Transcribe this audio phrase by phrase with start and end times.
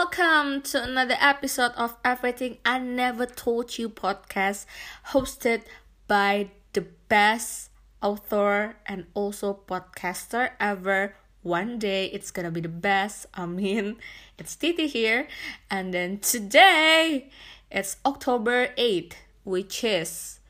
[0.00, 4.64] Welcome to another episode of Everything I Never Told You podcast,
[5.12, 5.64] hosted
[6.08, 7.68] by the best
[8.00, 11.16] author and also podcaster ever.
[11.42, 13.26] One day it's gonna be the best.
[13.34, 13.96] I mean,
[14.38, 15.28] it's Titi here,
[15.70, 17.28] and then today
[17.70, 19.12] it's October 8th,
[19.44, 20.40] which is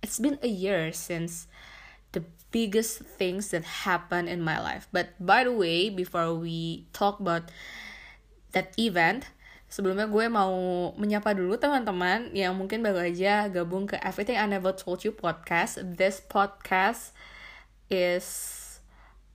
[0.00, 1.48] it's been a year since
[2.12, 2.22] the
[2.52, 4.86] biggest things that happened in my life.
[4.92, 7.50] But by the way, before we talk about
[8.56, 9.28] that event,
[9.68, 10.56] sebelumnya gue mau
[10.96, 15.76] menyapa dulu teman-teman yang mungkin baru aja gabung ke Everything I Never Told You podcast.
[15.84, 17.12] This podcast
[17.92, 18.24] is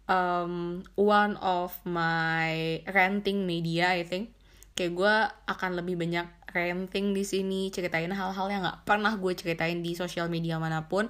[0.09, 4.33] um, one of my renting media, I think.
[4.73, 5.15] Kayak gue
[5.53, 10.33] akan lebih banyak renting di sini, ceritain hal-hal yang nggak pernah gue ceritain di sosial
[10.33, 11.05] media mana pun.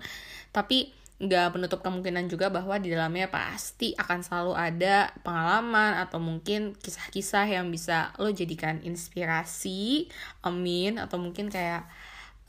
[0.51, 6.73] Tapi nggak menutup kemungkinan juga bahwa di dalamnya pasti akan selalu ada pengalaman atau mungkin
[6.73, 10.09] kisah-kisah yang bisa lo jadikan inspirasi,
[10.41, 11.85] amin, atau mungkin kayak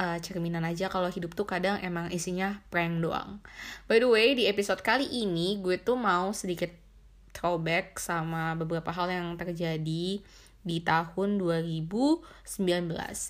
[0.00, 3.44] uh, cerminan aja kalau hidup tuh kadang emang isinya prank doang.
[3.84, 6.72] By the way, di episode kali ini gue tuh mau sedikit
[7.36, 10.24] throwback sama beberapa hal yang terjadi
[10.62, 12.22] di tahun 2019.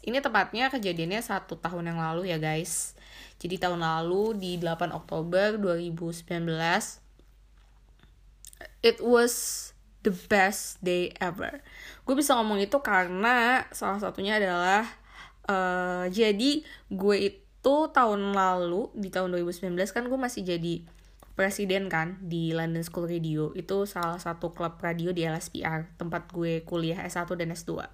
[0.07, 2.95] Ini tepatnya kejadiannya satu tahun yang lalu ya guys.
[3.43, 6.47] Jadi tahun lalu di 8 Oktober 2019
[8.87, 9.35] it was
[10.07, 11.59] the best day ever.
[12.07, 14.87] Gue bisa ngomong itu karena salah satunya adalah
[15.51, 20.83] uh, jadi gue itu tahun lalu di tahun 2019 kan gue masih jadi
[21.33, 26.61] presiden kan di London School Radio itu salah satu klub radio di LSPR tempat gue
[26.63, 27.89] kuliah S1 dan S2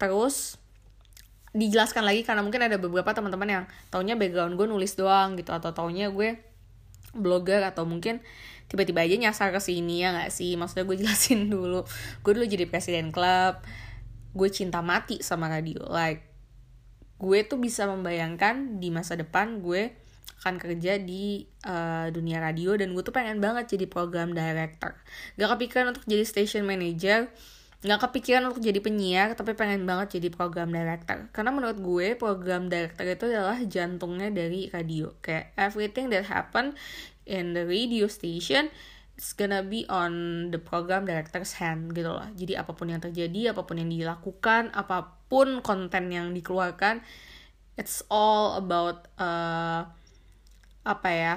[0.00, 0.56] terus
[1.54, 5.70] dijelaskan lagi karena mungkin ada beberapa teman-teman yang taunya background gue nulis doang gitu atau
[5.70, 6.42] taunya gue
[7.14, 8.18] blogger atau mungkin
[8.66, 10.58] tiba-tiba aja nyasar ke sini ya nggak sih?
[10.58, 11.86] Maksudnya gue jelasin dulu.
[12.26, 13.62] Gue dulu jadi presiden klub
[14.34, 15.86] gue cinta mati sama radio.
[15.86, 16.26] Like
[17.22, 19.94] gue tuh bisa membayangkan di masa depan gue
[20.42, 24.98] akan kerja di uh, dunia radio dan gue tuh pengen banget jadi program director.
[25.40, 27.30] Gak kepikiran untuk jadi station manager
[27.84, 31.28] nggak kepikiran untuk jadi penyiar tapi pengen banget jadi program director.
[31.36, 35.12] Karena menurut gue program director itu adalah jantungnya dari radio.
[35.20, 36.72] Kayak everything that happen
[37.28, 38.72] in the radio station
[39.14, 42.26] it's gonna be on the program director's hand gitu loh.
[42.34, 47.04] Jadi apa pun yang terjadi apa pun yang dilakukan apa pun konten yang dikeluarkan
[47.78, 49.86] it's all about uh,
[50.82, 51.36] apa ya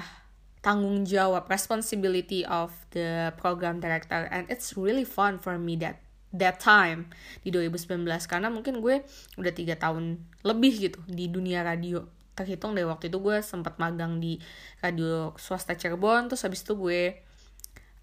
[0.66, 4.26] tanggung jawab responsibility of the program director.
[4.32, 7.08] And it's really fun for me that that time
[7.44, 9.04] di 2019 karena mungkin gue
[9.40, 12.04] udah tiga tahun lebih gitu di dunia radio.
[12.38, 14.38] Terhitung dari waktu itu gue sempat magang di
[14.84, 16.30] radio swasta Cirebon.
[16.30, 17.18] Terus habis itu gue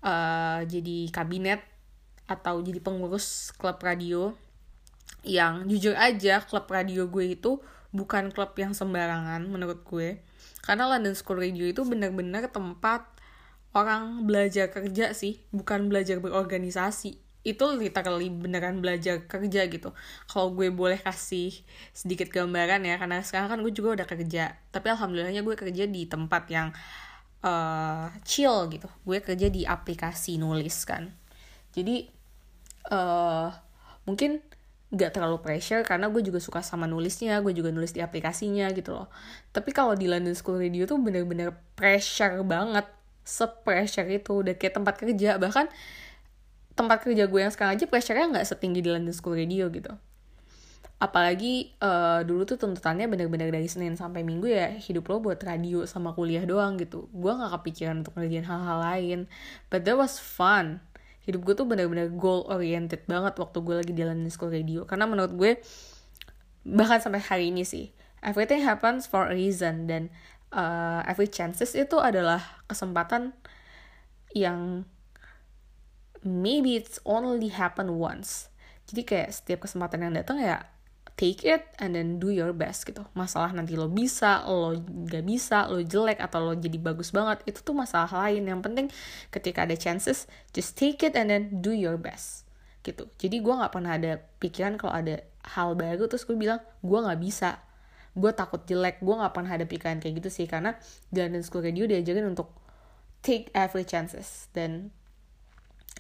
[0.03, 1.63] uh, jadi kabinet
[2.25, 4.33] atau jadi pengurus klub radio
[5.25, 7.61] yang jujur aja klub radio gue itu
[7.95, 10.19] bukan klub yang sembarangan menurut gue.
[10.65, 13.07] Karena London School Radio itu benar-benar tempat
[13.75, 19.93] orang belajar kerja sih bukan belajar berorganisasi itu literally beneran belajar kerja gitu.
[20.25, 21.53] Kalau gue boleh kasih
[21.93, 24.57] sedikit gambaran ya karena sekarang kan gue juga udah kerja.
[24.73, 26.73] Tapi alhamdulillahnya gue kerja di tempat yang
[27.45, 28.89] uh, chill gitu.
[29.05, 31.13] Gue kerja di aplikasi nulis kan.
[31.77, 32.09] Jadi
[32.89, 33.53] uh,
[34.09, 34.41] mungkin
[34.95, 38.97] gak terlalu pressure karena gue juga suka sama nulisnya gue juga nulis di aplikasinya gitu
[38.97, 39.13] loh.
[39.53, 42.89] Tapi kalau di London School Radio tuh bener-bener pressure banget.
[43.25, 44.41] Se-pressure itu.
[44.41, 45.37] Udah kayak tempat kerja.
[45.37, 45.69] Bahkan
[46.75, 49.95] tempat kerja gue yang sekarang aja pressure-nya nggak setinggi di London School Radio gitu.
[50.99, 55.87] Apalagi uh, dulu tuh tuntutannya bener-bener dari Senin sampai Minggu ya hidup lo buat radio
[55.87, 57.11] sama kuliah doang gitu.
[57.15, 59.19] Gue nggak kepikiran untuk ngerjain hal-hal lain.
[59.71, 60.83] But that was fun.
[61.25, 64.87] Hidup gue tuh bener-bener goal oriented banget waktu gue lagi di London School Radio.
[64.87, 65.61] Karena menurut gue
[66.65, 67.93] bahkan sampai hari ini sih
[68.25, 69.87] everything happens for a reason.
[69.87, 70.09] Dan
[70.51, 73.37] uh, every chances itu adalah kesempatan
[74.33, 74.89] yang
[76.25, 78.49] maybe it's only happen once.
[78.89, 80.65] Jadi kayak setiap kesempatan yang datang ya
[81.15, 83.07] take it and then do your best gitu.
[83.15, 84.75] Masalah nanti lo bisa lo
[85.07, 88.51] gak bisa lo jelek atau lo jadi bagus banget itu tuh masalah lain.
[88.51, 88.87] Yang penting
[89.31, 92.45] ketika ada chances just take it and then do your best
[92.85, 93.09] gitu.
[93.17, 95.25] Jadi gue nggak pernah ada pikiran kalau ada
[95.57, 97.63] hal baru terus gue bilang gue nggak bisa.
[98.15, 99.01] Gue takut jelek.
[99.01, 100.77] Gue nggak pernah ada pikiran kayak gitu sih karena
[101.15, 102.51] London School Radio diajarin untuk
[103.23, 104.51] take every chances.
[104.51, 104.91] Dan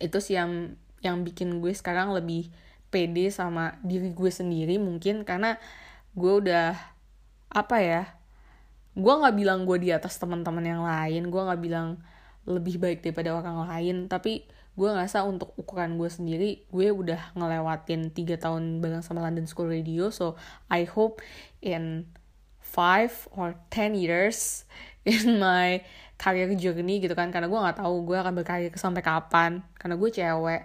[0.00, 0.74] itu sih yang
[1.04, 2.48] yang bikin gue sekarang lebih
[2.88, 5.58] pede sama diri gue sendiri mungkin karena
[6.14, 6.78] gue udah
[7.50, 8.02] apa ya
[8.94, 11.98] gue nggak bilang gue di atas teman-teman yang lain gue nggak bilang
[12.46, 18.10] lebih baik daripada orang lain tapi gue ngerasa untuk ukuran gue sendiri gue udah ngelewatin
[18.10, 20.34] tiga tahun bareng sama London School Radio so
[20.70, 21.22] I hope
[21.62, 22.10] in
[22.58, 24.66] five or ten years
[25.06, 25.82] in my
[26.20, 27.30] career journey gitu kan.
[27.30, 29.62] Karena gue nggak tahu gue akan berkarir sampai kapan.
[29.76, 30.62] Karena gue cewek.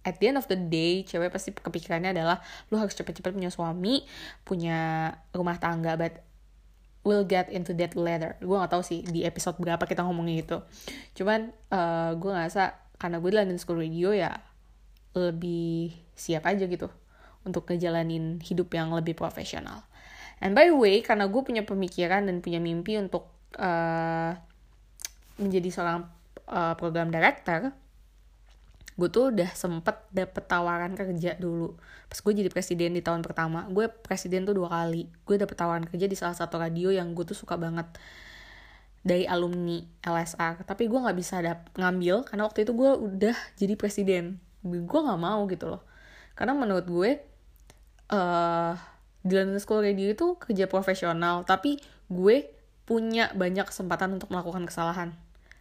[0.00, 2.40] At the end of the day cewek pasti kepikirannya adalah
[2.72, 4.00] lu harus cepet-cepet punya suami
[4.48, 6.24] punya rumah tangga but
[7.04, 8.36] we'll get into that later.
[8.40, 10.56] Gue gak tahu sih di episode berapa kita ngomongin itu.
[11.16, 14.32] Cuman uh, gue ngerasa karena gue di London School Radio ya
[15.16, 16.86] lebih siap aja gitu
[17.42, 19.84] untuk ngejalanin hidup yang lebih profesional.
[20.40, 24.36] And by the way karena gue punya pemikiran dan punya mimpi untuk uh,
[25.40, 26.06] menjadi seorang
[26.46, 27.72] uh, program director
[29.00, 31.72] gue tuh udah sempet dapet tawaran kerja dulu.
[32.04, 35.08] Pas gue jadi presiden di tahun pertama gue presiden tuh dua kali.
[35.24, 37.88] Gue dapet tawaran kerja di salah satu radio yang gue tuh suka banget.
[39.00, 43.74] Dari alumni LSR tapi gue nggak bisa dap ngambil karena waktu itu gue udah jadi
[43.80, 44.36] presiden.
[44.60, 45.82] Gue nggak mau gitu loh.
[46.36, 47.10] Karena menurut gue
[48.12, 48.72] uh,
[49.24, 51.48] di London School Radio itu kerja profesional.
[51.48, 51.80] Tapi
[52.12, 52.52] gue
[52.84, 55.16] punya banyak kesempatan untuk melakukan kesalahan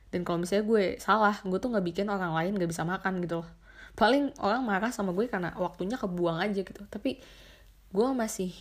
[0.10, 3.46] dan kalau misalnya gue salah gue tuh nggak bikin orang lain nggak bisa makan gitu
[3.46, 3.50] loh.
[3.94, 6.82] Paling orang marah sama gue karena waktunya kebuang aja gitu.
[6.90, 7.22] Tapi
[7.90, 8.54] gue masih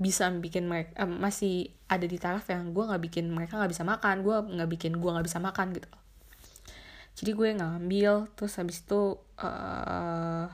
[0.00, 1.54] bisa bikin mereka eh, masih
[1.84, 5.10] ada di taraf yang gue nggak bikin mereka nggak bisa makan gue nggak bikin gue
[5.12, 5.90] nggak bisa makan gitu.
[7.20, 10.46] Jadi gue ngambil terus habis itu uh,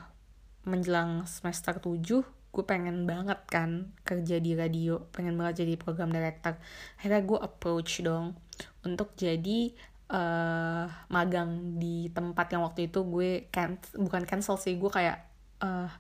[0.67, 6.59] menjelang semester 7 gue pengen banget kan kerja di radio pengen banget jadi program director.
[6.99, 8.35] Akhirnya gue approach dong
[8.83, 9.77] untuk jadi
[10.11, 15.27] uh, magang di tempat yang waktu itu gue can bukan cancel sih gue kayak
[15.63, 15.91] uh,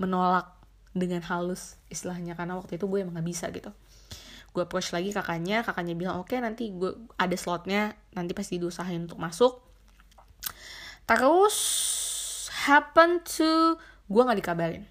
[0.00, 0.56] menolak
[0.92, 2.36] dengan halus istilahnya.
[2.36, 3.72] Karena waktu itu gue emang gak bisa gitu.
[4.52, 9.08] Gue approach lagi kakaknya kakaknya bilang oke okay, nanti gue ada slotnya nanti pasti diusahain
[9.08, 9.64] untuk masuk.
[11.08, 11.56] Terus
[12.68, 13.80] happen to
[14.12, 14.84] gue nggak dikabarin.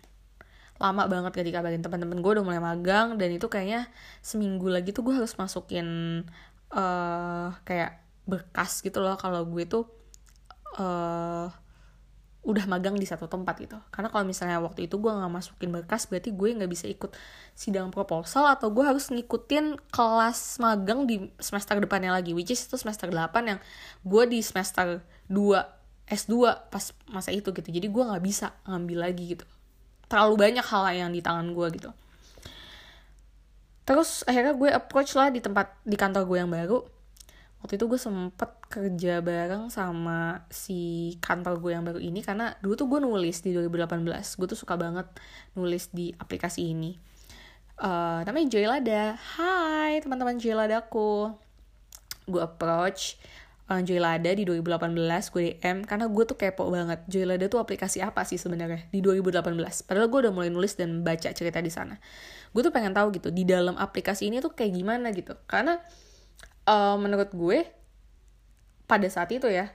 [0.81, 1.85] Lama banget gak dikabarin.
[1.85, 3.85] Teman-teman gue udah mulai magang dan itu kayaknya
[4.25, 5.85] seminggu lagi tuh gue harus masukin
[6.73, 8.00] uh, kayak
[8.31, 9.83] berkas gitu loh kalau gue tuh
[10.79, 11.51] uh,
[12.41, 13.77] udah magang di satu tempat gitu.
[13.93, 17.13] Karena kalau misalnya waktu itu gue nggak masukin berkas berarti gue nggak bisa ikut
[17.53, 22.81] sidang proposal atau gue harus ngikutin kelas magang di semester depannya lagi which is itu
[22.81, 23.59] semester 8 yang
[24.01, 26.33] gue di semester 2 S2
[26.73, 27.69] pas masa itu gitu.
[27.69, 29.45] Jadi gue nggak bisa ngambil lagi gitu.
[30.09, 31.93] Terlalu banyak hal yang di tangan gue gitu.
[33.85, 37.00] Terus akhirnya gue approach lah di tempat di kantor gue yang baru
[37.61, 42.73] waktu itu gue sempet kerja bareng sama si kantor gue yang baru ini karena dulu
[42.73, 45.05] tuh gue nulis di 2018 gue tuh suka banget
[45.53, 46.97] nulis di aplikasi ini.
[47.81, 49.17] Uh, namanya Joylada.
[49.37, 51.37] Hai teman-teman Joyladaku
[52.29, 53.21] gue approach
[53.69, 54.97] uh, Joylada di 2018
[55.29, 59.85] gue DM karena gue tuh kepo banget Joylada tuh aplikasi apa sih sebenarnya di 2018
[59.85, 62.01] padahal gue udah mulai nulis dan baca cerita di sana.
[62.49, 65.37] Gue tuh pengen tahu gitu di dalam aplikasi ini tuh kayak gimana gitu.
[65.45, 65.77] Karena
[66.67, 67.65] uh, menurut gue
[68.85, 69.71] pada saat itu ya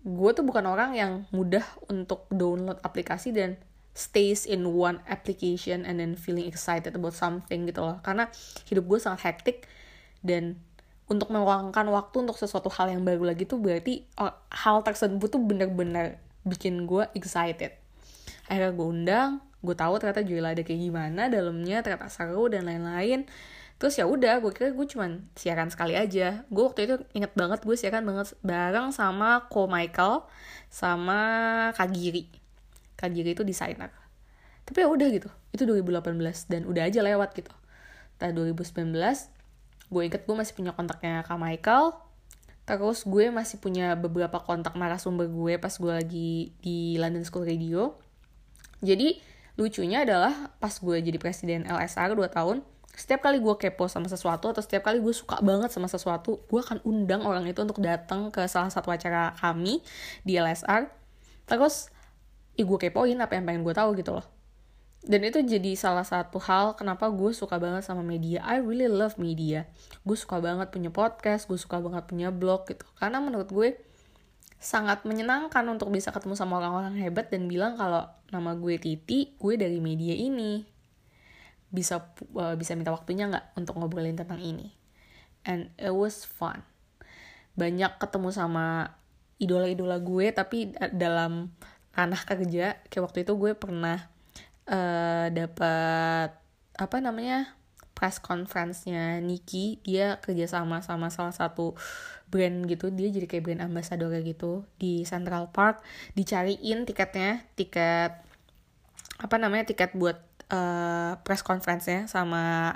[0.00, 3.60] gue tuh bukan orang yang mudah untuk download aplikasi dan
[3.92, 8.00] stays in one application and then feeling excited about something gitu loh.
[8.00, 8.32] Karena
[8.64, 9.68] hidup gue sangat hektik
[10.24, 10.56] dan
[11.10, 15.42] untuk meluangkan waktu untuk sesuatu hal yang baru lagi tuh berarti oh, hal tersebut tuh
[15.42, 16.16] bener-bener
[16.48, 17.76] bikin gue excited.
[18.48, 19.30] Akhirnya gue undang
[19.60, 23.28] gue tahu ternyata jual ada kayak gimana dalamnya ternyata seru dan lain-lain
[23.80, 26.44] terus ya udah gue kira gue cuman siaran sekali aja.
[26.52, 30.28] Gue waktu itu inget banget gue siaran banget bareng sama Ko Michael
[30.68, 31.18] sama
[31.72, 32.28] Kagiri.
[33.00, 33.88] Kagiri itu desainer.
[34.68, 36.12] Tapi ya udah gitu itu 2018
[36.52, 37.48] dan udah aja lewat gitu.
[38.20, 38.92] Tahun 2019
[39.90, 41.96] gue inget gue masih punya kontaknya Kak Michael.
[42.68, 47.96] Terus gue masih punya beberapa kontak narasumber gue pas gue lagi di London School Radio.
[48.84, 49.24] Jadi
[49.56, 52.60] lucunya adalah pas gue jadi presiden LSR 2 tahun
[53.00, 56.60] setiap kali gue kepo sama sesuatu atau setiap kali gue suka banget sama sesuatu gue
[56.60, 59.80] akan undang orang itu untuk datang ke salah satu acara kami
[60.20, 60.92] di LSR
[61.48, 61.88] terus
[62.60, 64.26] ya gue kepoin apa yang pengen gue tahu gitu loh.
[65.00, 68.44] Dan itu jadi salah satu hal kenapa gue suka banget sama media.
[68.44, 69.64] I really love media.
[70.04, 72.84] Gue suka banget punya podcast gue suka banget punya blog gitu.
[73.00, 73.80] Karena menurut gue
[74.60, 79.56] sangat menyenangkan untuk bisa ketemu sama orang-orang hebat dan bilang kalau nama gue Titi gue
[79.56, 80.68] dari media ini
[81.70, 84.74] bisa uh, bisa minta waktunya nggak untuk ngobrolin tentang ini.
[85.46, 86.66] And it was fun.
[87.56, 88.94] Banyak ketemu sama
[89.40, 91.54] idola-idola gue tapi dalam
[91.96, 94.12] ranah kerja kayak waktu itu gue pernah
[94.68, 96.36] uh, dapat
[96.76, 97.56] apa namanya
[97.96, 99.80] press conference-nya Niki.
[99.84, 101.76] Dia kerja sama sama salah satu
[102.32, 102.88] brand gitu.
[102.88, 105.84] Dia jadi kayak brand ambassador gitu di Central Park.
[106.16, 108.16] Dicariin tiketnya tiket
[109.20, 112.74] apa namanya tiket buat uh, press conference-nya sama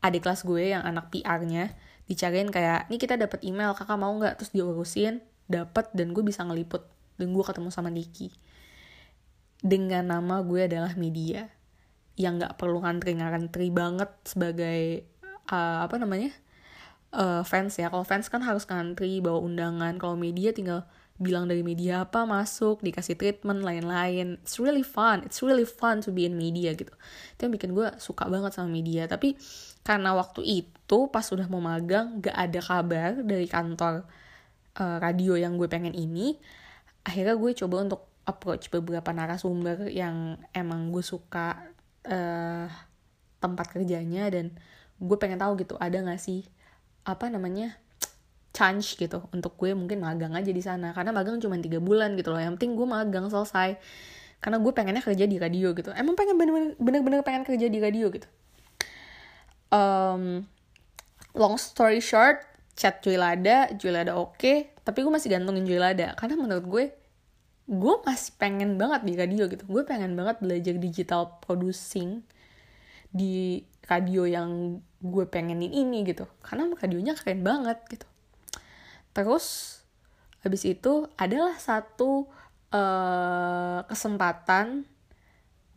[0.00, 1.74] adik kelas gue yang anak PR-nya
[2.06, 4.38] dicariin kayak ini kita dapat email kakak mau nggak?
[4.38, 6.86] Terus diurusin dapat dan gue bisa ngeliput
[7.18, 8.30] dan gue ketemu sama Niki.
[9.60, 11.50] Dengan nama gue adalah media
[12.16, 15.04] yang nggak perlu ngantri-ngantri banget sebagai
[15.50, 16.30] uh, apa namanya
[17.12, 17.90] uh, fans ya.
[17.90, 19.98] Kalau fans kan harus ngantri bawa undangan.
[19.98, 20.86] Kalau media tinggal
[21.16, 24.36] bilang dari media apa masuk dikasih treatment lain-lain.
[24.44, 25.24] It's really fun.
[25.24, 26.92] It's really fun to be in media gitu.
[27.36, 29.08] Itu yang bikin gue suka banget sama media.
[29.08, 29.36] Tapi
[29.80, 34.04] karena waktu itu pas udah mau magang gak ada kabar dari kantor
[34.76, 36.36] uh, radio yang gue pengen ini.
[37.06, 41.56] Akhirnya gue coba untuk approach beberapa narasumber yang emang gue suka
[42.04, 42.66] uh,
[43.40, 44.52] tempat kerjanya dan
[44.98, 46.44] gue pengen tahu gitu ada gak sih
[47.06, 47.78] apa namanya
[48.56, 49.28] chance gitu.
[49.36, 50.96] Untuk gue mungkin magang aja di sana.
[50.96, 52.40] Karena magang cuma tiga bulan gitu loh.
[52.40, 53.76] Yang penting gue magang selesai.
[54.40, 55.92] Karena gue pengennya kerja di radio gitu.
[55.92, 56.40] Emang pengen
[56.80, 58.24] bener-bener pengen kerja di radio gitu.
[59.68, 60.48] Um,
[61.36, 62.40] long story short
[62.78, 66.84] chat Juilada Juilada oke okay, tapi gue masih gantungin Juilada karena menurut gue
[67.66, 69.66] gue masih pengen banget di radio gitu.
[69.66, 72.22] Gue pengen banget belajar digital producing
[73.10, 76.30] di radio yang gue pengenin ini gitu.
[76.46, 78.06] Karena radionya keren banget gitu
[79.16, 79.80] terus
[80.44, 82.28] habis itu adalah satu
[82.68, 84.84] uh, kesempatan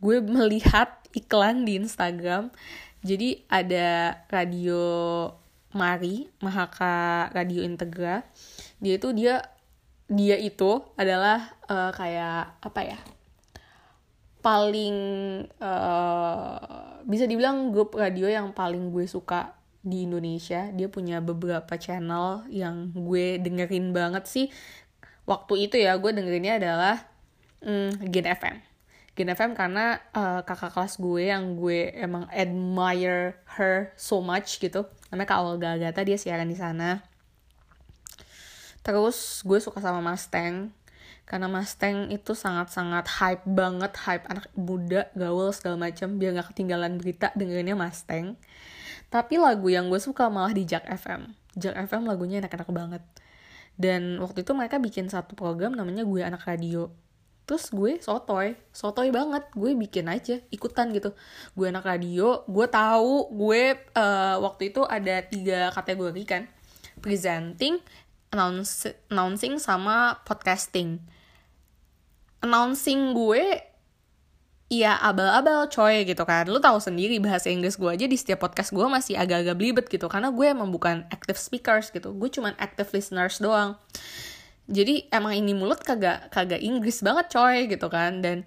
[0.04, 2.52] gue melihat iklan di Instagram.
[3.00, 4.84] Jadi ada radio
[5.72, 8.28] Mari Mahaka Radio Integra.
[8.84, 9.40] Dia itu dia
[10.10, 13.00] dia itu adalah uh, kayak apa ya
[14.40, 14.96] paling
[15.60, 16.58] uh,
[17.04, 22.92] bisa dibilang grup radio yang paling gue suka di Indonesia dia punya beberapa channel yang
[22.92, 24.46] gue dengerin banget sih.
[25.24, 27.06] Waktu itu ya gue dengerinnya adalah
[27.64, 28.56] mm, Gen FM
[29.20, 34.88] Gen FM karena uh, kakak kelas gue yang gue emang admire her so much gitu.
[35.12, 37.04] Namanya Kak Olga Agatha dia siaran di sana.
[38.80, 40.72] Terus gue suka sama Mustang
[41.28, 46.96] karena Mustang itu sangat-sangat hype banget hype anak muda gaul segala macam biar nggak ketinggalan
[46.96, 48.40] berita dengerinnya Mustang
[49.10, 53.02] tapi lagu yang gue suka malah di Jack FM Jack FM lagunya enak-enak banget.
[53.74, 56.92] Dan waktu itu mereka bikin satu program namanya gue anak radio.
[57.48, 59.50] Terus gue sotoy sotoy banget.
[59.56, 61.16] Gue bikin aja ikutan gitu.
[61.56, 63.62] Gue anak radio gue tahu gue
[63.96, 66.42] uh, waktu itu ada tiga kategori kan.
[67.00, 67.80] Presenting
[69.10, 71.02] announcing sama podcasting.
[72.46, 73.69] Announcing gue
[74.70, 76.46] ya abal-abal coy gitu kan.
[76.46, 80.06] Lu tahu sendiri bahasa Inggris gue aja di setiap podcast gue masih agak-agak belibet gitu.
[80.06, 82.14] Karena gue emang bukan active speakers gitu.
[82.14, 83.74] Gue cuman active listeners doang.
[84.70, 88.22] Jadi emang ini mulut kagak kagak Inggris banget coy gitu kan.
[88.22, 88.46] Dan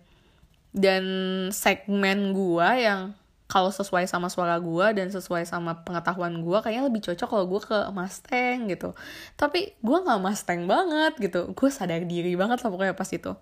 [0.72, 1.04] dan
[1.52, 3.14] segmen gue yang
[3.52, 7.62] kalau sesuai sama suara gue dan sesuai sama pengetahuan gue kayaknya lebih cocok kalau gue
[7.62, 8.96] ke Mustang gitu.
[9.36, 11.52] Tapi gue nggak Mustang banget gitu.
[11.52, 13.36] Gue sadar diri banget lah pokoknya pas itu.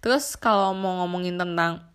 [0.00, 1.91] Terus kalau mau ngomongin tentang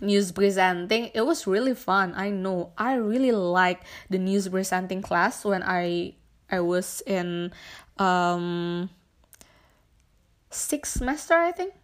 [0.00, 1.10] news presenting.
[1.14, 2.72] It was really fun I know.
[2.76, 6.14] I really like the news presenting class when I
[6.50, 7.52] I was in
[7.96, 8.88] um
[10.50, 11.74] six semester I think.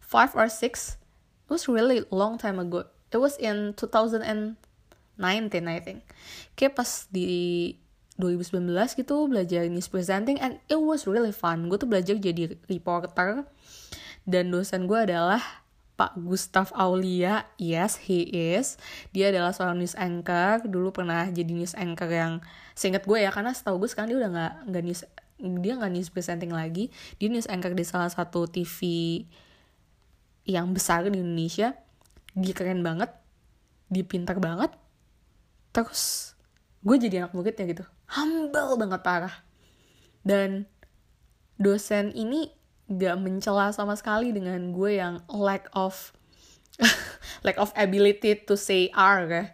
[0.00, 1.00] Five or six.
[1.48, 2.84] It was really long time ago.
[3.12, 4.24] It was in 2000
[5.18, 6.04] 19 I think.
[6.56, 7.76] Kayak pas di
[8.20, 11.72] 2019 gitu belajar news presenting and it was really fun.
[11.72, 13.48] Gue tuh belajar jadi reporter.
[14.22, 15.61] Dan dosen gue adalah
[15.92, 18.80] Pak Gustav Aulia yes he is.
[19.12, 20.64] Dia adalah seorang news anchor.
[20.64, 22.40] Dulu pernah jadi news anchor yang
[22.72, 25.02] seingat gue ya karena setahu gue sekarang dia udah nggak nggak news
[25.60, 26.88] dia nggak news presenting lagi.
[27.20, 28.80] Dia news anchor di salah satu TV
[30.48, 31.76] yang besar di Indonesia.
[32.32, 33.12] Dia keren banget.
[33.92, 34.72] Dia pintar banget.
[35.76, 36.32] Terus
[36.80, 37.84] gue jadi anak muridnya gitu.
[38.16, 39.34] Humble banget parah.
[40.24, 40.64] Dan
[41.60, 42.61] dosen ini
[42.98, 46.12] gak mencela sama sekali dengan gue yang lack of
[47.46, 49.44] lack of ability to say R ya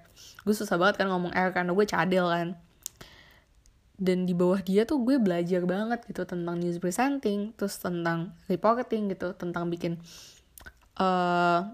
[0.47, 2.49] gue susah banget kan ngomong R karena gue cadel kan
[3.99, 9.11] dan di bawah dia tuh gue belajar banget gitu tentang news presenting terus tentang reporting
[9.11, 9.99] gitu tentang bikin
[10.99, 11.67] uh,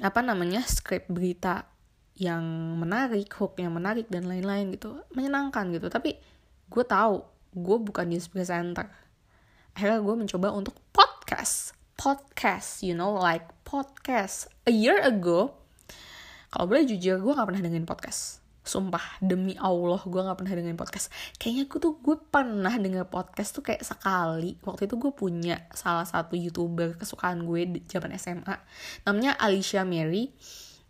[0.00, 1.68] apa namanya script berita
[2.16, 2.42] yang
[2.80, 5.92] menarik, hook yang menarik dan lain-lain gitu, menyenangkan gitu.
[5.92, 6.16] Tapi
[6.66, 7.20] gue tahu
[7.52, 8.88] gue bukan news presenter.
[9.76, 14.48] Akhirnya gue mencoba untuk podcast, podcast, you know, like podcast.
[14.64, 15.52] A year ago,
[16.48, 18.40] kalau boleh jujur gue gak pernah dengerin podcast.
[18.64, 21.12] Sumpah demi Allah gue nggak pernah dengerin podcast.
[21.36, 24.56] Kayaknya gue tuh gue pernah denger podcast tuh kayak sekali.
[24.64, 28.56] Waktu itu gue punya salah satu youtuber kesukaan gue di zaman SMA
[29.04, 30.32] namanya Alicia Mary.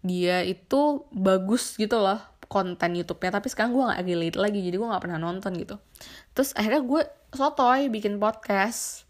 [0.01, 3.35] Dia itu bagus gitu loh konten YouTube-nya.
[3.35, 5.77] Tapi sekarang gue nggak relate lagi jadi gue nggak pernah nonton gitu.
[6.33, 7.03] Terus akhirnya gue
[7.37, 9.05] sotoy bikin podcast.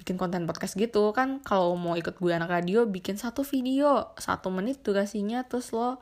[0.00, 4.48] Bikin konten podcast gitu kan kalau mau ikut gue anak radio bikin satu video satu
[4.48, 6.00] menit durasinya terus lo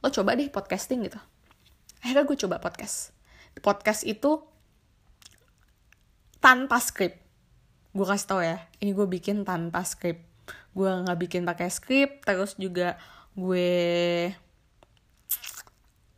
[0.00, 1.20] lo coba deh podcasting gitu.
[2.00, 3.12] Akhirnya gue coba podcast.
[3.60, 4.40] Podcast itu
[6.44, 7.24] tanpa skrip
[7.96, 10.20] gue kasih tau ya ini gue bikin tanpa skrip
[10.76, 13.00] gue nggak bikin pakai skrip terus juga
[13.32, 14.28] gue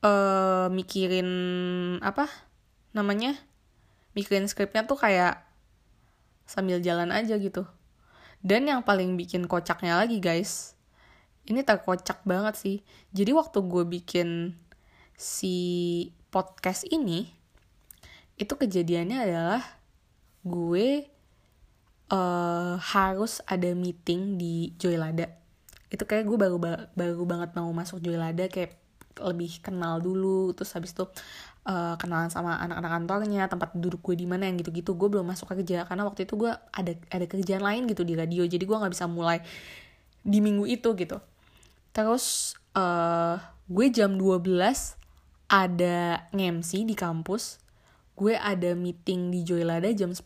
[0.02, 1.30] uh, mikirin
[2.02, 2.26] apa
[2.90, 3.38] namanya
[4.16, 5.44] mikirin skripnya tuh kayak
[6.48, 7.68] sambil jalan aja gitu.
[8.40, 10.76] Dan yang paling bikin kocaknya lagi guys
[11.46, 12.76] ini terkocak banget sih.
[13.14, 14.58] Jadi waktu gue bikin
[15.14, 15.56] si
[16.28, 17.30] podcast ini
[18.36, 19.62] itu kejadiannya adalah
[20.44, 21.08] gue
[22.12, 25.30] uh, harus ada meeting di Joylada.
[25.88, 26.56] Itu kayak gue baru
[26.92, 28.76] baru banget mau masuk Joylada kayak
[29.16, 31.08] lebih kenal dulu terus habis itu
[31.66, 35.50] uh, kenalan sama anak-anak kantornya tempat duduk gue di mana yang gitu-gitu gue belum masuk
[35.52, 35.84] kerja.
[35.84, 39.10] Karena waktu itu gue ada ada kerjaan lain gitu di radio jadi gue nggak bisa
[39.10, 39.42] mulai
[40.22, 41.18] di minggu itu gitu.
[41.90, 44.46] Terus uh, gue jam 12
[45.46, 47.62] ada ngemsi di kampus
[48.16, 50.24] gue ada meeting di Joylada jam 10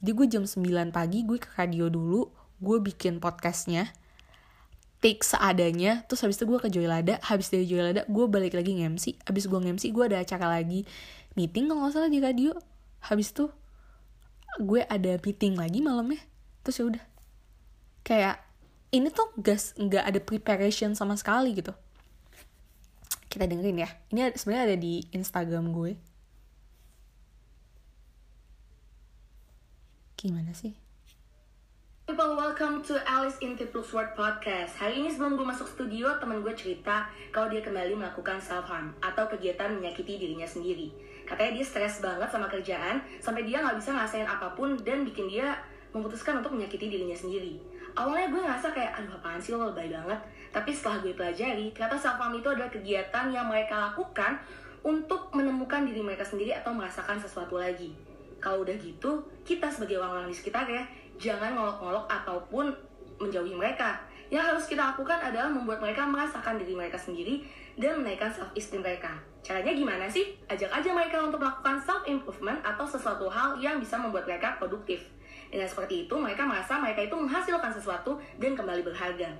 [0.00, 3.88] jadi gue jam 9 pagi gue ke radio dulu gue bikin podcastnya
[5.00, 9.16] take seadanya terus habis itu gue ke Joylada habis dari Joylada gue balik lagi ngemsi
[9.24, 10.84] habis gue ngemsi gue ada acara lagi
[11.34, 12.52] meeting kalau nggak salah di radio
[13.00, 13.48] habis itu
[14.60, 16.20] gue ada meeting lagi malamnya
[16.60, 17.04] terus ya udah.
[18.04, 18.36] Kayak
[18.90, 21.72] ini tuh gas nggak ada preparation sama sekali gitu.
[23.30, 25.92] Kita dengerin ya ini sebenarnya ada di Instagram gue.
[30.18, 30.89] Gimana sih
[32.10, 34.74] People, welcome to Alice in People's World Podcast.
[34.82, 39.30] Hari ini sebelum gue masuk studio, teman gue cerita kalau dia kembali melakukan self-harm atau
[39.30, 40.90] kegiatan menyakiti dirinya sendiri.
[41.22, 45.30] Katanya dia stres banget sama kerjaan, sampai dia nggak bisa ngasain apa pun dan bikin
[45.30, 45.54] dia
[45.94, 47.62] memutuskan untuk menyakiti dirinya sendiri
[47.94, 50.18] awalnya gue ngerasa kayak aduh apaan sih lo lebay banget
[50.50, 54.38] tapi setelah gue pelajari ternyata self harm itu adalah kegiatan yang mereka lakukan
[54.86, 57.90] untuk menemukan diri mereka sendiri atau merasakan sesuatu lagi
[58.40, 60.82] kalau udah gitu kita sebagai orang-orang di sekitar ya
[61.20, 62.72] jangan ngolok-ngolok ataupun
[63.20, 64.00] menjauhi mereka
[64.32, 67.44] yang harus kita lakukan adalah membuat mereka merasakan diri mereka sendiri
[67.76, 69.12] dan menaikkan self esteem mereka.
[69.44, 70.38] Caranya gimana sih?
[70.46, 75.02] Ajak aja mereka untuk melakukan self improvement atau sesuatu hal yang bisa membuat mereka produktif.
[75.50, 79.34] Dengan seperti itu, mereka merasa mereka itu menghasilkan sesuatu dan kembali berharga.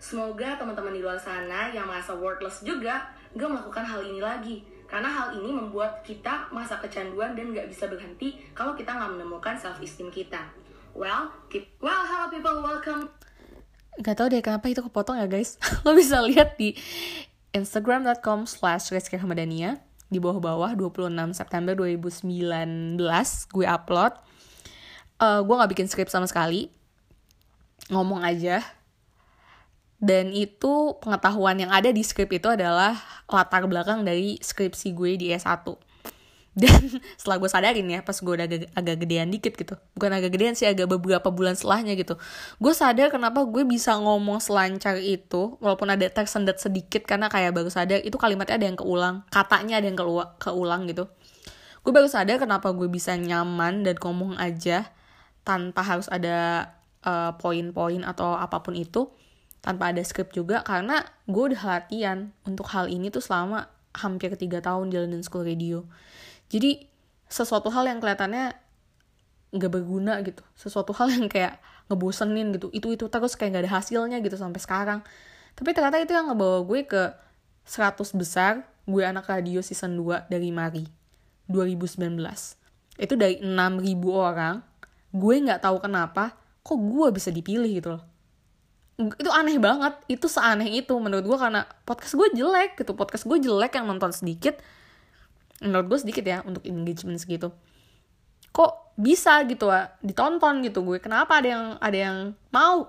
[0.00, 3.04] Semoga teman-teman di luar sana yang merasa worthless juga
[3.36, 4.56] gak melakukan hal ini lagi.
[4.88, 9.52] Karena hal ini membuat kita merasa kecanduan dan gak bisa berhenti kalau kita gak menemukan
[9.52, 10.40] self-esteem kita.
[10.94, 11.70] Well, keep...
[11.78, 13.14] well, hello people, welcome.
[14.02, 15.54] Gak tau deh kenapa itu kepotong ya guys.
[15.86, 16.74] Lo bisa lihat di
[17.54, 18.90] instagram.com slash
[20.10, 22.98] di bawah-bawah 26 September 2019
[23.54, 24.12] gue upload.
[25.22, 26.66] Uh, gue nggak bikin skrip sama sekali.
[27.86, 28.58] Ngomong aja.
[30.00, 32.98] Dan itu pengetahuan yang ada di skrip itu adalah
[33.30, 35.89] latar belakang dari skripsi gue di S1
[36.58, 36.82] dan
[37.18, 39.74] setelah gue sadarin ya pas gue udah agak, agak gedean dikit gitu.
[39.94, 42.18] Bukan agak gedean sih agak beberapa bulan setelahnya gitu.
[42.58, 47.70] Gue sadar kenapa gue bisa ngomong selancar itu walaupun ada tersendat sedikit karena kayak baru
[47.70, 49.16] sadar itu kalimatnya ada yang keulang.
[49.30, 49.98] Katanya ada yang
[50.42, 51.06] keulang gitu.
[51.80, 54.90] Gue baru sadar kenapa gue bisa nyaman dan ngomong aja
[55.46, 56.68] tanpa harus ada
[57.06, 59.08] uh, poin-poin atau apa pun itu
[59.60, 64.64] tanpa ada skrip juga karena gue udah latihan untuk hal ini tuh selama hampir tiga
[64.64, 65.84] tahun jalanin school radio
[66.50, 66.84] jadi
[67.30, 68.58] sesuatu hal yang kelihatannya
[69.54, 70.42] nggak berguna gitu.
[70.58, 72.74] Sesuatu hal yang kayak ngebosenin gitu.
[72.74, 73.06] Itu itu.
[73.06, 75.00] Terus kayak nggak ada hasilnya gitu sampai sekarang.
[75.54, 77.02] Tapi ternyata itu yang ngebawa gue ke
[77.66, 80.82] 100 besar gue anak radio season 2 dari Mari
[81.46, 82.18] 2019
[82.98, 83.46] itu dari 6000
[84.10, 84.58] orang
[85.14, 86.34] gue nggak tahu kenapa
[86.66, 88.02] kok gue bisa dipilih gitu loh.
[89.16, 89.96] Itu aneh banget.
[90.10, 92.92] Itu seaneh itu menurut gue karena podcast gue jelek gitu.
[92.92, 94.60] Podcast gue jelek yang nonton sedikit
[95.60, 97.52] menurut gue sedikit ya untuk engagement segitu.
[98.50, 100.98] Kok bisa gitu ah ditonton gitu gue?
[100.98, 102.16] Kenapa ada yang ada yang
[102.50, 102.88] mau?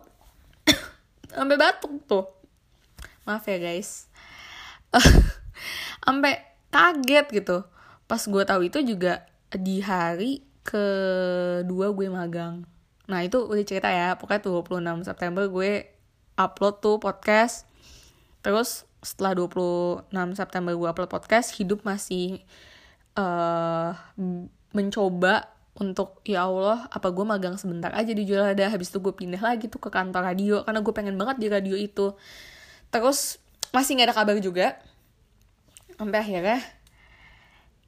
[1.35, 2.25] Sampai batuk tuh.
[3.27, 4.07] Maaf ya guys.
[6.05, 7.67] Sampai kaget gitu.
[8.07, 12.65] Pas gue tahu itu juga di hari kedua gue magang.
[13.11, 14.15] Nah itu udah cerita ya.
[14.15, 15.91] Pokoknya tuh 26 September gue
[16.39, 17.67] upload tuh podcast.
[18.41, 22.45] Terus setelah 26 September gue upload podcast hidup masih
[23.17, 23.97] uh,
[24.71, 29.41] mencoba untuk ya Allah apa gue magang sebentar aja di Jolada habis itu gue pindah
[29.41, 32.13] lagi tuh ke kantor radio karena gue pengen banget di radio itu.
[32.93, 33.41] Terus
[33.73, 34.77] masih nggak ada kabar juga.
[35.97, 36.61] Sampai akhirnya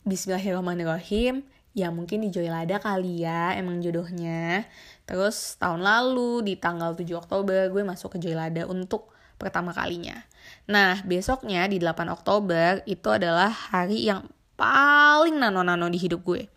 [0.03, 1.45] Bismillahirrahmanirrahim.
[1.73, 4.65] Ya mungkin di Joylada kali ya emang jodohnya.
[5.05, 10.25] Terus tahun lalu di tanggal 7 Oktober gue masuk ke Joylada untuk pertama kalinya
[10.63, 16.47] nah besoknya di 8 Oktober itu adalah hari yang paling nano-nano di hidup gue.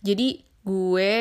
[0.00, 1.12] Jadi gue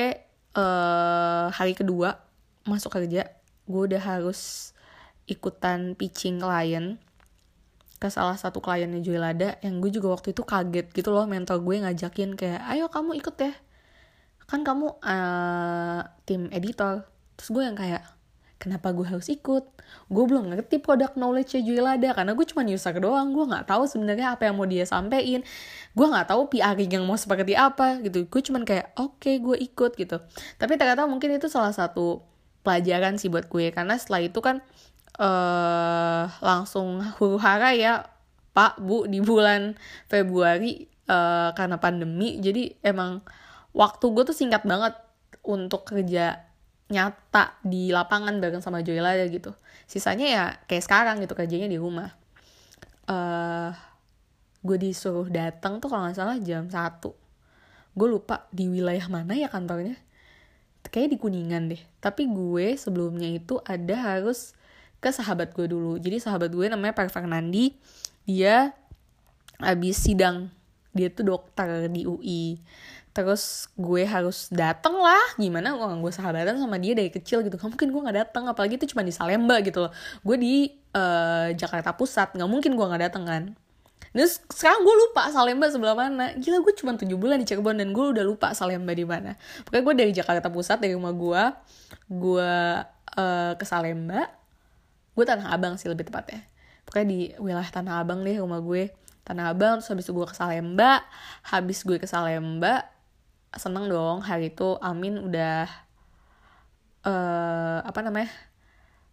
[0.55, 2.15] uh, hari kedua
[2.63, 3.27] masuk kerja
[3.69, 4.71] gue udah harus
[5.29, 6.97] ikutan pitching klien
[7.99, 11.83] ke salah satu kliennya Joylada yang gue juga waktu itu kaget gitu loh mentor gue
[11.83, 13.53] ngajakin kayak ayo kamu ikut ya.
[14.49, 17.05] Kan kamu uh, tim editor.
[17.35, 18.01] Terus gue yang kayak
[18.59, 19.63] kenapa gue harus ikut?
[20.11, 23.31] Gue belum ngerti product knowledge nya Joylada karena gue cuma user doang.
[23.31, 25.41] Gue nggak tahu sebenarnya apa yang mau dia sampein.
[25.95, 28.27] Gue nggak tahu PR yang mau seperti apa gitu.
[28.27, 30.19] Gue cuman kayak oke okay, gue ikut gitu.
[30.59, 32.21] Tapi ternyata mungkin itu salah satu
[32.61, 34.59] pelajaran sih buat gue karena setelah itu kan
[35.17, 38.05] uh, langsung huru hara ya
[38.51, 39.79] Pak Bu di bulan
[40.11, 43.23] Februari uh, karena pandemi jadi emang
[43.71, 44.91] waktu gue tuh singkat banget
[45.47, 46.48] untuk kerja
[46.89, 49.53] nyata di lapangan bareng sama Joyla gitu.
[49.85, 52.13] Sisanya ya kayak sekarang gitu kerjanya di rumah.
[53.05, 53.73] Uh,
[54.65, 57.13] gue disuruh datang tuh kalau nggak salah jam satu.
[57.93, 59.95] Gue lupa di wilayah mana ya kantornya.
[60.89, 61.81] Kayak di kuningan deh.
[62.01, 64.57] Tapi gue sebelumnya itu ada harus
[64.97, 66.01] ke sahabat gue dulu.
[66.01, 67.77] Jadi sahabat gue namanya Pak Fernandi.
[68.25, 68.73] Dia
[69.61, 70.49] abis sidang.
[70.89, 72.57] Dia tuh dokter di UI
[73.13, 75.35] terus gue harus dateng lah.
[75.35, 77.57] Gimana gue gue sahabatan sama dia dari kecil gitu.
[77.57, 79.91] Nggak mungkin gue nggak dateng apalagi itu cuma di Salemba gitu loh.
[80.21, 80.53] Gue di
[80.93, 83.43] uh, Jakarta Pusat nggak mungkin gue nggak dateng kan.
[84.09, 86.33] Terus sekarang gue lupa Salemba sebelah mana.
[86.37, 89.37] Gila gue cuma tujuh bulan di Cirebon dan gue udah lupa Salemba di mana.
[89.65, 91.43] Pokoknya gue dari Jakarta Pusat dari rumah gue,
[92.09, 92.53] gue
[93.17, 94.29] uh, ke Salemba,
[95.13, 96.45] gue Tanah Abang sih lebih tepatnya.
[96.89, 98.89] Pokoknya di wilayah Tanah Abang deh rumah gue.
[99.29, 101.05] Tanah Abang terus habis itu gue ke Salemba.
[101.45, 102.98] Habis gue ke Salemba
[103.55, 104.21] seneng dong.
[104.21, 105.65] Hari itu Amin udah
[107.05, 108.29] uh, apa namanya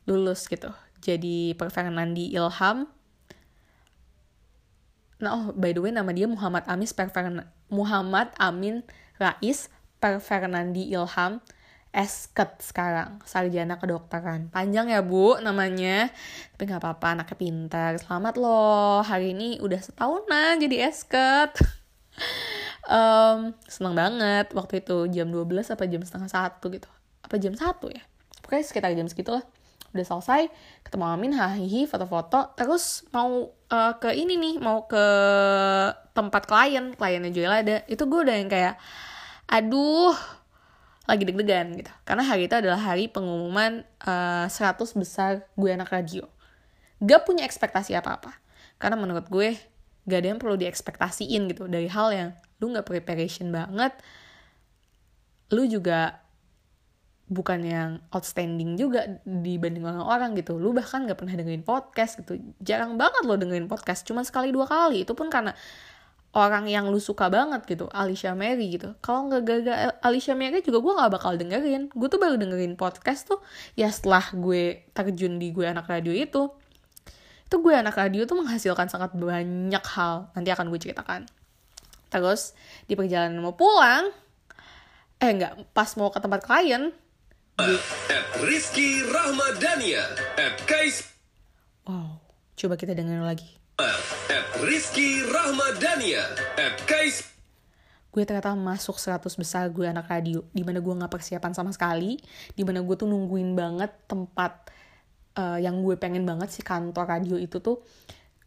[0.04, 0.68] lulus gitu.
[1.00, 2.88] Jadi Perfernandi Ilham.
[5.16, 8.84] Nah oh by the way nama dia Muhammad Amis Perfern Muhammad Amin
[9.16, 11.40] Rais Perfernandi Ilham
[11.96, 13.24] esket sekarang.
[13.24, 14.52] Sarjana kedokteran.
[14.52, 16.12] Panjang ya bu namanya.
[16.52, 17.92] Tapi nggak apa-apa anaknya pintar.
[17.96, 19.00] Selamat loh.
[19.00, 21.56] Hari ini udah setahunan jadi esket
[22.86, 26.88] um, seneng banget waktu itu jam 12 apa jam setengah satu gitu
[27.22, 28.02] apa jam satu ya
[28.42, 29.44] pokoknya sekitar jam segitu lah
[29.94, 30.52] udah selesai
[30.84, 35.04] ketemu Amin hahihi foto-foto terus mau uh, ke ini nih mau ke
[36.12, 38.76] tempat klien kliennya Joel ada itu gue udah yang kayak
[39.46, 40.14] aduh
[41.06, 41.92] lagi deg-degan gitu.
[42.02, 46.26] Karena hari itu adalah hari pengumuman uh, eh, 100 besar gue anak radio.
[46.98, 48.34] Gak punya ekspektasi apa-apa.
[48.82, 49.54] Karena menurut gue
[50.04, 51.70] gak ada yang perlu diekspektasiin gitu.
[51.70, 53.92] Dari hal yang lu gak preparation banget.
[55.52, 56.24] Lu juga
[57.26, 60.56] bukan yang outstanding juga dibanding orang-orang gitu.
[60.56, 62.38] Lu bahkan gak pernah dengerin podcast gitu.
[62.62, 64.06] Jarang banget lo dengerin podcast.
[64.06, 65.02] Cuma sekali dua kali.
[65.04, 65.52] Itu pun karena
[66.36, 70.84] orang yang lu suka banget gitu Alicia Mary gitu kalau nggak gagal Alicia Mary juga
[70.84, 73.40] gue nggak bakal dengerin gue tuh baru dengerin podcast tuh
[73.72, 76.52] ya setelah gue terjun di gue anak radio itu
[77.48, 81.24] itu gue anak radio tuh menghasilkan sangat banyak hal nanti akan gue ceritakan
[82.20, 84.12] terus di perjalanan mau pulang
[85.20, 86.92] eh nggak pas mau ke tempat klien
[87.56, 87.76] di...
[88.44, 90.04] Rizky Rahmadania
[90.36, 91.04] at Kais
[91.88, 92.20] wow
[92.56, 93.48] coba kita dengerin lagi.
[93.76, 96.24] At Rizky Rahmadania
[96.56, 97.36] at Kais
[98.16, 102.16] gue ternyata masuk 100 besar gue anak radio di mana gue nggak persiapan sama sekali
[102.56, 104.72] di mana gue tuh nungguin banget tempat
[105.36, 107.84] uh, yang gue pengen banget si kantor radio itu tuh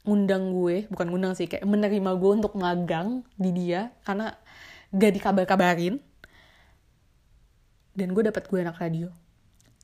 [0.09, 4.33] ngundang gue bukan ngundang sih kayak menerima gue untuk magang di dia karena
[4.89, 6.01] gak dikabar-kabarin.
[7.93, 9.13] Dan gue dapat gue anak radio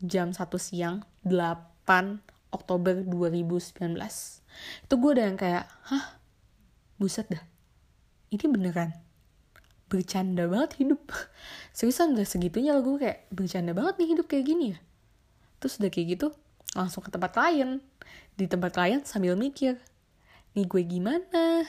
[0.02, 3.94] jam 1 siang 8 Oktober 2019
[4.88, 6.20] itu gue udah yang kayak hah?
[6.96, 7.44] Buset dah.
[8.32, 8.96] Ini beneran
[9.86, 11.02] bercanda banget hidup.
[11.78, 14.78] Seriusan udah segitunya lah gue kayak bercanda banget nih hidup kayak gini ya.
[15.62, 16.28] Terus udah kayak gitu
[16.76, 17.80] langsung ke tempat klien.
[18.36, 19.80] Di tempat klien sambil mikir
[20.56, 21.68] nih gue gimana?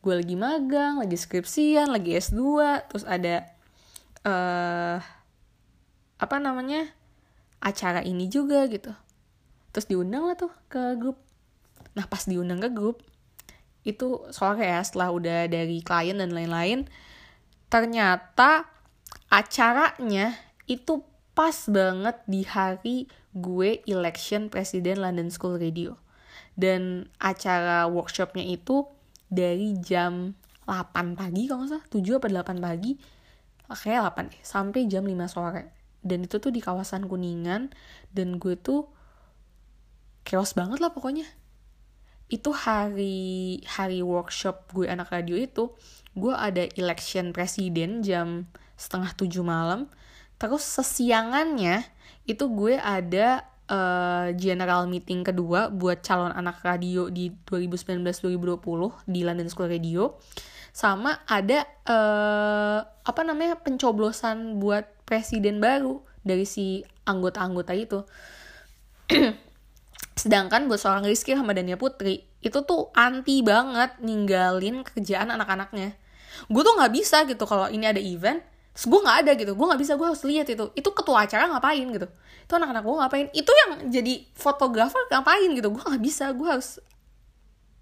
[0.00, 2.40] Gue lagi magang lagi skripsian lagi S2
[2.88, 3.44] terus ada
[4.24, 4.98] uh,
[6.16, 6.88] apa namanya
[7.60, 8.90] acara ini juga gitu.
[9.70, 11.20] Terus diundang lah tuh ke grup.
[11.92, 13.04] Nah pas diundang ke grup
[13.86, 16.90] itu sore ya setelah udah dari klien dan lain-lain
[17.70, 18.66] ternyata
[19.30, 20.34] acaranya
[20.66, 21.06] itu
[21.38, 25.94] pas banget di hari gue election presiden London School Radio
[26.56, 28.88] dan acara workshopnya itu
[29.28, 30.32] dari jam
[30.64, 31.86] 8 pagi kalau nggak salah.
[31.92, 32.92] 7 apa 8 pagi.
[33.68, 35.64] Kayak 8 deh sampai jam 5 sore.
[36.00, 37.70] Dan itu tuh di kawasan Kuningan.
[38.10, 38.88] Dan gue tuh
[40.26, 41.28] chaos banget lah pokoknya.
[42.26, 45.70] Itu hari hari workshop gue anak radio itu
[46.18, 49.86] gue ada election presiden jam setengah tujuh malam.
[50.40, 51.86] Terus sesiangannya
[52.26, 59.48] itu gue ada uh, general meeting kedua buat calon anak radio di 2019-2020 di London
[59.50, 60.18] School Radio.
[60.76, 68.04] Sama ada uh, apa namanya pencoblosan buat presiden baru dari si anggota-anggota itu.
[70.20, 75.96] Sedangkan buat seorang Rizky Ramadhania Putri itu tuh anti banget ninggalin kerjaan anak-anaknya.
[76.52, 78.44] Gue tuh nggak bisa gitu kalau ini ada event
[78.76, 80.68] terus gue nggak ada gitu gue nggak bisa gue harus lihat itu.
[80.76, 82.08] Itu ketua acara ngapain gitu?
[82.44, 83.26] Itu anak-anak gue ngapain?
[83.32, 85.72] Itu yang jadi fotografer ngapain gitu?
[85.72, 86.76] Gue nggak bisa gue harus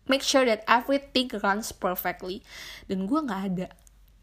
[0.06, 2.46] make sure that everything runs perfectly.
[2.86, 3.66] Dan gue nggak ada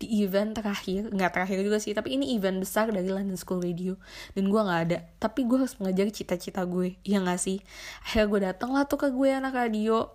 [0.02, 4.00] di event terakhir nggak terakhir juga sih tapi ini event besar dari London School Radio.
[4.32, 5.04] Dan gue nggak ada.
[5.20, 7.60] Tapi gue harus mengejar cita-cita gue ya nggak sih?
[8.08, 10.08] Akhirnya gue datang lah tuh ke gue anak radio.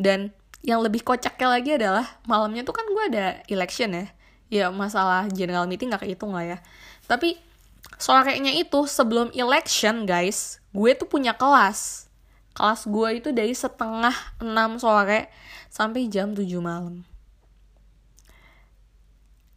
[0.00, 0.32] Dan
[0.64, 4.08] yang lebih kocaknya lagi adalah malamnya tuh kan gue ada election ya
[4.48, 6.58] ya masalah general meeting nggak kehitung lah ya.
[7.04, 7.36] Tapi
[8.00, 12.08] sorenya itu sebelum election guys gue tuh punya kelas.
[12.56, 15.30] Kelas gue itu dari setengah 6 sore
[15.70, 17.06] sampai jam 7 malam.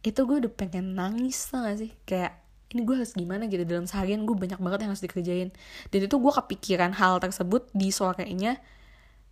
[0.06, 1.90] Itu gue udah pengen nangis tau gak sih?
[2.06, 2.38] Kayak
[2.70, 3.66] ini gue harus gimana gitu?
[3.66, 5.50] Dalam seharian gue banyak banget yang harus dikerjain.
[5.90, 8.58] Dan itu gue kepikiran hal tersebut di sorenya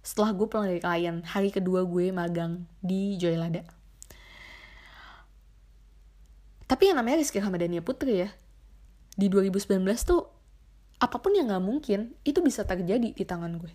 [0.03, 1.23] setelah gue pulang dari klien.
[1.23, 3.80] Hari kedua gue magang di Joylada
[6.71, 8.31] tapi yang namanya Rizky Hamadania Putri ya
[9.19, 10.23] di 2019 tuh
[11.03, 13.75] apa pun yang nggak mungkin itu bisa terjadi di tangan gue.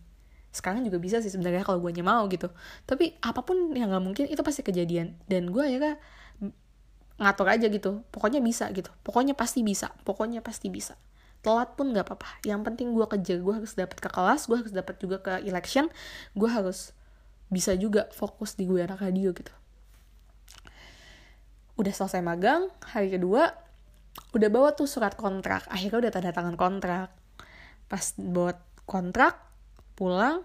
[0.56, 2.48] Sekarang juga bisa sih sebenarnya kalau gue mau gitu.
[2.88, 5.20] Tapi apa pun yang nggak mungkin itu pasti kejadian.
[5.28, 6.00] Dan gue akhirnya
[7.20, 8.08] ngatur aja gitu.
[8.16, 8.94] Pokoknya bisa gitu.
[9.04, 9.92] Pokoknya pasti bisa.
[10.08, 10.96] Pokoknya pasti bisa.
[11.44, 12.48] Telat pun nggak apa-apa.
[12.48, 13.44] Yang penting gue kejar.
[13.44, 14.48] Gue harus dapat ke kelas.
[14.48, 15.92] Gue harus dapat juga ke election.
[16.38, 16.96] Gue harus
[17.52, 19.52] bisa juga fokus di gue anak radio gitu
[21.76, 23.52] udah selesai magang hari kedua
[24.32, 25.68] udah bawa tuh surat kontrak.
[25.68, 27.12] Akhirnya udah tanda tangan kontrak.
[27.88, 29.40] Pas buat kontrak
[29.96, 30.44] pulang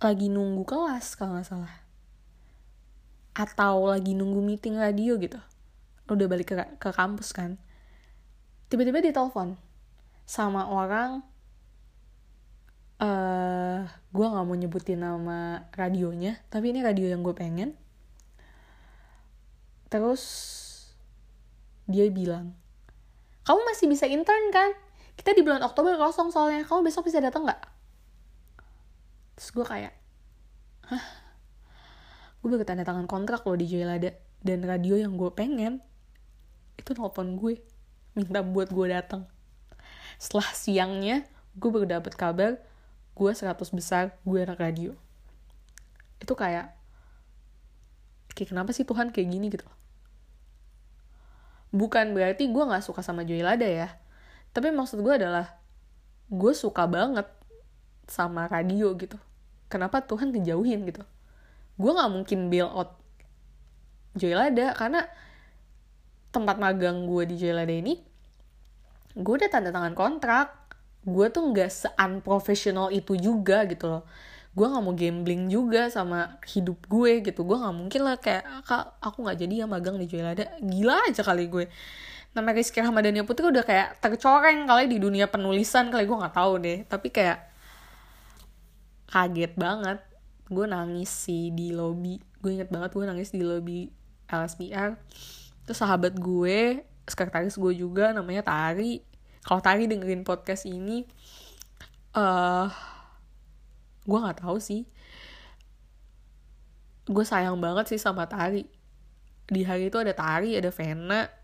[0.00, 1.74] lagi nunggu kelas kalau nggak salah.
[3.34, 5.38] Atau lagi nunggu meeting radio gitu.
[6.10, 7.58] Udah balik ke, ke kampus kan.
[8.70, 9.58] Tiba-tiba ditelepon
[10.26, 11.26] sama orang
[13.02, 13.80] uh, eh,
[14.14, 17.74] gue nggak mau nyebutin nama radionya tapi ini radio yang gue pengen
[19.90, 20.22] terus
[21.90, 22.54] dia bilang
[23.50, 24.70] kamu masih bisa intern kan?
[25.18, 26.62] Kita di bulan Oktober kosong soalnya.
[26.62, 27.60] Kamu besok bisa datang nggak?
[29.34, 29.94] Terus gue kayak
[30.86, 31.04] hah?
[32.40, 35.82] Gue baru tanda tangan kontrak loh di Joylada dan radio yang gue pengen.
[36.78, 37.58] Itu nelfon gue
[38.14, 39.26] minta buat gue datang.
[40.20, 41.26] Setelah siangnya
[41.58, 42.62] gue baru dapet kabar
[43.18, 44.94] gue 100 besar gue anak radio.
[46.22, 46.70] Itu kayak
[48.38, 49.50] kayak kenapa sih Tuhan kayak gini?
[49.50, 49.66] Gitu
[51.70, 53.88] bukan berarti gue nggak suka sama Joy Lada ya.
[54.50, 55.58] Tapi maksud gue adalah
[56.30, 57.26] gue suka banget
[58.10, 59.18] sama radio gitu.
[59.70, 61.02] Kenapa Tuhan ngejauhin gitu?
[61.78, 62.98] Gue nggak mungkin bail out
[64.18, 65.06] Joy Lada karena
[66.34, 67.98] tempat magang gue di Joy Lada ini
[69.14, 70.54] gue udah tanda tangan kontrak.
[71.00, 74.04] Gue tuh nggak se-unprofessional itu juga gitu loh
[74.50, 77.46] gue nggak mau gambling juga sama hidup gue gitu.
[77.46, 81.22] Gue nggak mungkin lah kayak kak aku nggak jadi ya magang di Joylada gila aja
[81.22, 81.70] kali gue.
[82.30, 86.52] Nama Rizky Ramadhania Putri udah kayak tercoreng kali di dunia penulisan kali gue nggak tahu
[86.62, 86.78] deh.
[86.86, 87.38] Tapi kayak
[89.10, 89.98] kaget banget.
[90.50, 92.18] Gue nangis sih di lobby.
[92.42, 93.90] Gue inget banget gue nangis di lobby
[94.30, 94.94] LSPR
[95.66, 99.02] terus sahabat gue sekretaris gue juga namanya Tari.
[99.46, 101.06] Kalau Tari dengerin podcast ini
[102.10, 102.66] eh uh,
[104.04, 104.84] gue nggak tahu sih.
[107.10, 108.64] Gue sayang banget sih sama Tari.
[109.50, 111.40] Di hari itu ada Tari ada Vena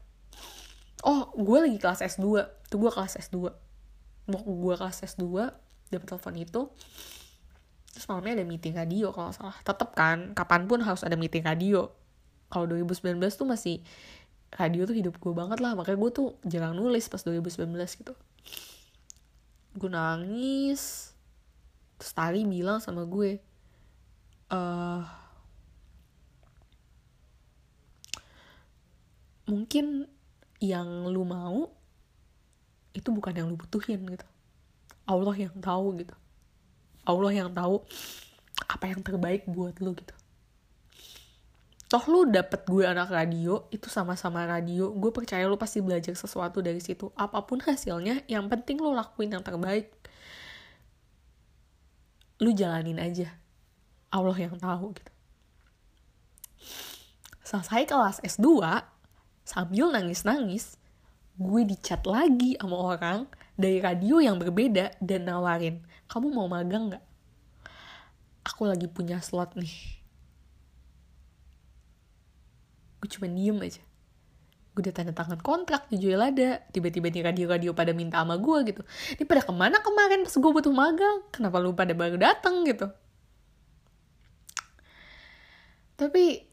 [1.06, 2.26] oh gue lagi kelas S2
[2.66, 3.46] tuh gue kelas S2
[4.26, 5.24] mau gue kelas S2
[5.94, 6.62] dapet telepon itu.
[7.94, 9.56] Terus malamnya ada meeting radio kalau salah.
[9.62, 11.88] Tetep kan kapan pun harus ada meeting radio.
[12.50, 13.76] Kalau 2019 tuh masih
[14.52, 15.78] radio tuh hidup gue banget lah.
[15.78, 17.70] Makanya gue tuh jarang nulis pas 2019
[18.02, 18.12] gitu.
[19.78, 21.14] Gue nangis
[21.96, 23.40] terus Tari bilang sama gue
[24.52, 25.02] uh,
[29.46, 30.06] mungkin
[30.58, 31.70] yang lu mau
[32.96, 34.26] itu bukan yang lu butuhin gitu.
[35.06, 36.16] Allah yang tahu gitu.
[37.06, 37.84] Allah yang tahu
[38.66, 40.16] apa yang terbaik buat lu gitu.
[41.86, 44.90] Toh lu dapet gue anak radio itu sama-sama radio.
[44.90, 47.14] Gue percaya lu pasti belajar sesuatu dari situ.
[47.14, 49.94] Apa pun hasilnya yang penting lu lakuin yang terbaik
[52.40, 53.32] lu jalanin aja.
[54.12, 55.12] Allah yang tahu gitu.
[57.46, 58.48] Selesai kelas S2
[59.46, 60.76] sambil nangis-nangis
[61.36, 67.04] gue dicat lagi sama orang dari radio yang berbeda dan nawarin kamu mau magang nggak?
[68.46, 70.00] Aku lagi punya slot nih.
[72.98, 73.82] Gue cuma diem aja
[74.76, 78.84] gue udah tanda tangan kontrak di Joylada tiba-tiba nih radio-radio pada minta sama gue gitu.
[79.16, 81.24] Ini pada ke mana kemarin pas gue butuh magang?
[81.32, 82.84] Kenapa lu pada baru dateng gitu?
[85.96, 86.44] Tapi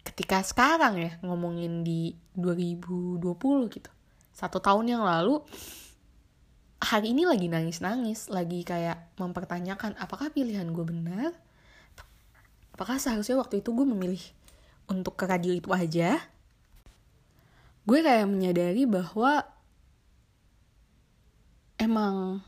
[0.00, 3.20] ketika sekarang ya ngomongin di 2020
[3.68, 3.90] gitu
[4.32, 5.44] satu tahun yang lalu
[6.80, 11.36] hari ini lagi nangis-nangis lagi kayak mempertanyakan apakah pilihan gue benar?
[12.72, 14.24] Apakah seharusnya waktu itu gue memilih
[14.88, 16.16] untuk ke radio itu aja
[17.84, 19.44] gue kayak menyadari bahwa
[21.76, 22.40] emang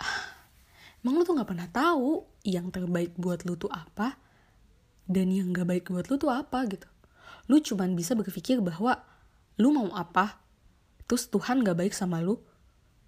[1.04, 4.16] emang lu tuh nggak pernah tahu yang terbaik buat lu tuh apa
[5.06, 6.86] dan yang gak baik buat lu tuh apa gitu.
[7.46, 9.06] Lu cuman bisa berpikir bahwa
[9.56, 10.42] lu mau apa
[11.06, 12.42] terus Tuhan gak baik sama lu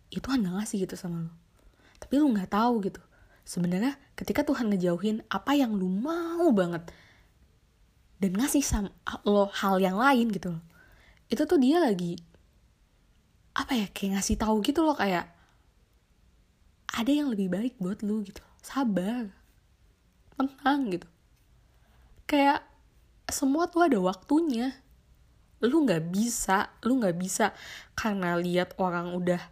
[0.09, 1.33] itu Tuhan gak ngasih gitu sama lu?
[1.99, 3.03] Tapi lu nggak tahu gitu.
[3.43, 6.87] Sebenarnya ketika Tuhan ngejauhin apa yang lu mau banget
[8.19, 8.91] dan ngasih sama
[9.23, 10.63] lo hal yang lain gitu loh.
[11.31, 12.19] Itu tuh dia lagi
[13.59, 15.35] apa ya kayak ngasih tahu gitu loh kayak
[16.95, 18.43] ada yang lebih baik buat lu gitu.
[18.63, 19.31] Sabar.
[20.35, 21.09] Tenang gitu.
[22.27, 22.67] Kayak
[23.31, 24.75] semua tuh ada waktunya.
[25.63, 27.51] Lu nggak bisa lu nggak bisa
[27.99, 29.43] karena lihat orang udah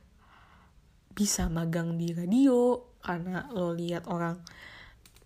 [1.16, 4.36] bisa magang di radio karena lo lihat orang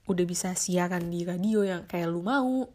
[0.06, 2.66] udah bisa siaran di radio yang kayak lu mau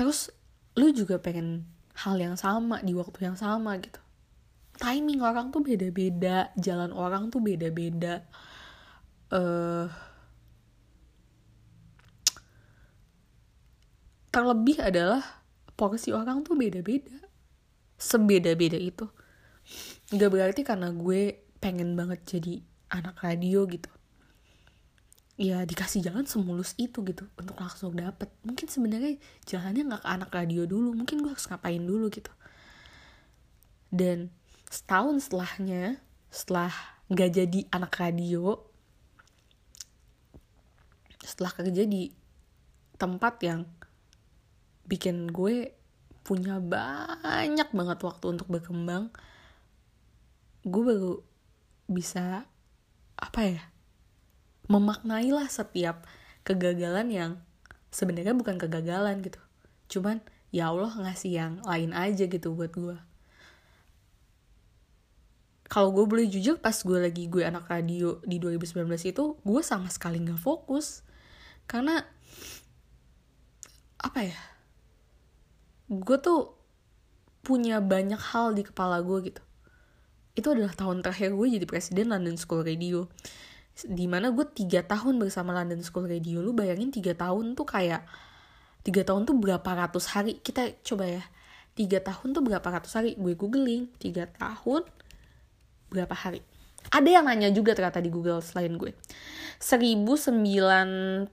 [0.00, 0.32] terus
[0.80, 4.00] lu juga pengen hal yang sama di waktu yang sama gitu.
[4.80, 8.24] Timing orang tuh beda-beda jalan orang tuh beda-beda.
[9.28, 9.92] Uh,
[14.32, 15.20] terlebih adalah
[15.76, 17.20] porsi orang tuh beda-beda.
[18.00, 19.04] Sebeda-beda itu.
[20.16, 23.99] Nggak berarti karena gue pengen banget jadi anak radio gitu
[25.40, 28.28] ya dikasih jalan semulus itu gitu untuk langsung dapet.
[28.44, 29.16] Mungkin sebenarnya
[29.48, 32.28] jalannya nggak ke anak radio dulu mungkin gue harus ngapain dulu gitu.
[33.88, 34.28] Dan
[34.68, 35.96] setahun setelahnya
[36.28, 36.70] setelah
[37.08, 38.60] nggak jadi anak radio
[41.24, 42.12] setelah kerja di
[43.00, 43.64] tempat yang
[44.84, 45.72] bikin gue
[46.20, 49.08] punya banyak banget waktu untuk berkembang
[50.68, 51.24] gue baru
[51.88, 52.44] bisa
[53.16, 53.62] apa ya
[54.70, 56.06] memaknailah setiap
[56.46, 57.30] kegagalan yang
[57.90, 59.42] sebenarnya bukan kegagalan gitu.
[59.90, 60.22] Cuman
[60.54, 63.10] ya Allah ngasih yang lain aja gitu buat gue
[65.70, 69.86] kalau gue boleh jujur pas gue lagi gue anak radio di 2019 itu gue sama
[69.86, 71.06] sekali nggak fokus.
[71.70, 72.02] Karena
[74.02, 74.40] apa ya
[75.86, 76.58] gue tuh
[77.46, 79.42] punya banyak hal di kepala gue gitu.
[80.34, 83.06] Itu adalah tahun terakhir gue jadi presiden London School Radio
[83.86, 88.04] di mana gue tiga tahun bersama London School Radio lu bayangin tiga tahun tuh kayak
[88.84, 90.40] tiga tahun tuh berapa ratus hari?
[90.40, 91.22] Kita coba ya
[91.76, 93.16] tiga tahun tuh berapa ratus hari?
[93.16, 94.84] Gue googling tiga tahun
[95.88, 96.44] berapa hari?
[96.88, 98.96] Ada yang nanya juga ternyata di Google selain gue.
[99.60, 101.28] 1095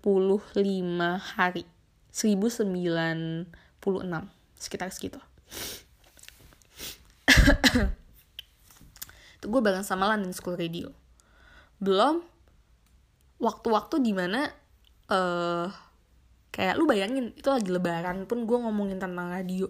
[1.39, 1.63] hari.
[2.11, 3.47] 1096
[4.59, 5.21] sekitar segitu.
[9.39, 10.96] Itu gue bareng sama London School Radio
[11.81, 12.23] belum.
[13.37, 14.49] Waktu-waktu di mana
[15.13, 15.69] uh,
[16.49, 19.69] kayak lu bayangin itu lagi lebaran pun gue ngomongin tentang radio.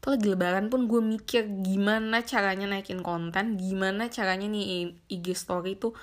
[0.00, 5.78] Itu lagi lebaran pun gue mikir gimana caranya naikin konten gimana caranya nih IG story
[5.78, 5.94] tuh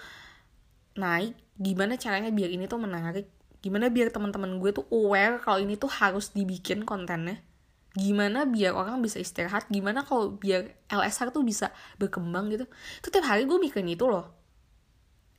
[0.95, 3.27] naik gimana caranya biar ini tuh menarik
[3.59, 7.43] gimana biar teman-teman gue tuh aware kalau ini tuh harus dibikin kontennya
[7.91, 12.69] gimana biar orang bisa istirahat gimana kalau biar LSR tuh bisa berkembang gitu.
[13.03, 14.38] Itu tiap hari gue mikirin itu loh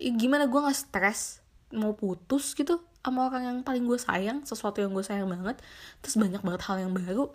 [0.01, 1.45] gimana gue nggak stres?
[1.77, 5.57] Mau putus gitu sama orang yang paling gue sayang sesuatu yang gue sayang banget
[6.05, 7.33] terus banyak banget hal yang baru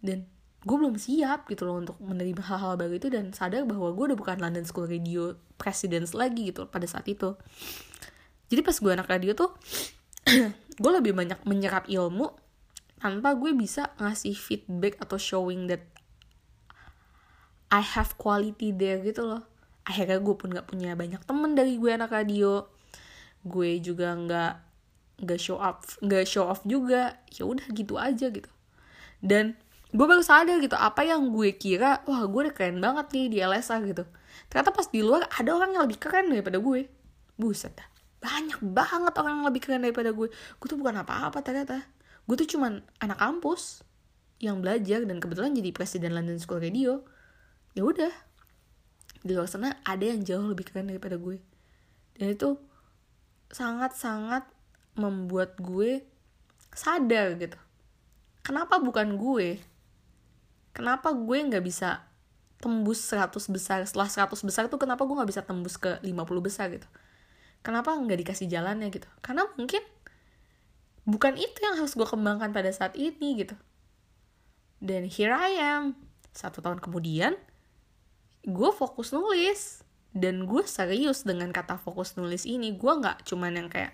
[0.00, 0.24] dan
[0.64, 4.18] gue belum siap gitu loh untuk menerima hal-hal baru itu dan sadar bahwa gue udah
[4.18, 7.36] bukan London School Radio Presidents lagi gitu pada saat itu.
[8.48, 9.52] Jadi pas gue anak radio tuh
[10.82, 12.32] gue lebih banyak menyerap ilmu
[12.96, 15.84] tanpa gue bisa ngasih feedback atau showing that
[17.68, 19.44] I have quality there gitu loh
[19.84, 22.64] akhirnya gue pun gak punya banyak temen dari gue anak radio.
[23.44, 24.52] Gue juga nggak
[25.14, 27.20] nggak show up nggak show off juga.
[27.28, 28.48] Ya udah gitu aja gitu.
[29.20, 29.56] Dan
[29.94, 33.38] gue baru sadar gitu apa yang gue kira wah gue udah keren banget nih di
[33.44, 34.04] LSA gitu.
[34.50, 36.88] Ternyata pas di luar ada orang yang lebih keren daripada gue.
[37.36, 37.88] Buset dah.
[38.24, 40.32] Banyak banget orang yang lebih keren daripada gue.
[40.32, 41.84] Gue tuh bukan apa-apa ternyata.
[42.24, 43.84] Gue tuh cuman anak kampus
[44.40, 47.04] yang belajar dan kebetulan jadi presiden London School Radio.
[47.76, 48.12] Ya udah
[49.24, 51.40] di luar sana ada yang jauh lebih keren daripada gue.
[52.14, 52.60] Dan itu
[53.48, 54.44] sangat-sangat
[55.00, 56.04] membuat gue
[56.76, 57.56] sadar gitu.
[58.44, 59.58] Kenapa bukan gue?
[60.76, 62.04] Kenapa gue nggak bisa
[62.60, 63.80] tembus 100 besar?
[63.88, 66.86] Setelah 100 besar tuh kenapa gue nggak bisa tembus ke 50 besar gitu?
[67.64, 69.08] Kenapa nggak dikasih jalannya gitu?
[69.24, 69.80] Karena mungkin
[71.08, 73.56] bukan itu yang harus gue kembangkan pada saat ini gitu.
[74.84, 75.96] Dan here I am.
[76.36, 77.38] Satu tahun kemudian
[78.44, 79.80] gue fokus nulis.
[80.14, 82.76] Dan gue serius dengan kata fokus nulis ini.
[82.78, 83.90] Gue nggak cuman yang kayak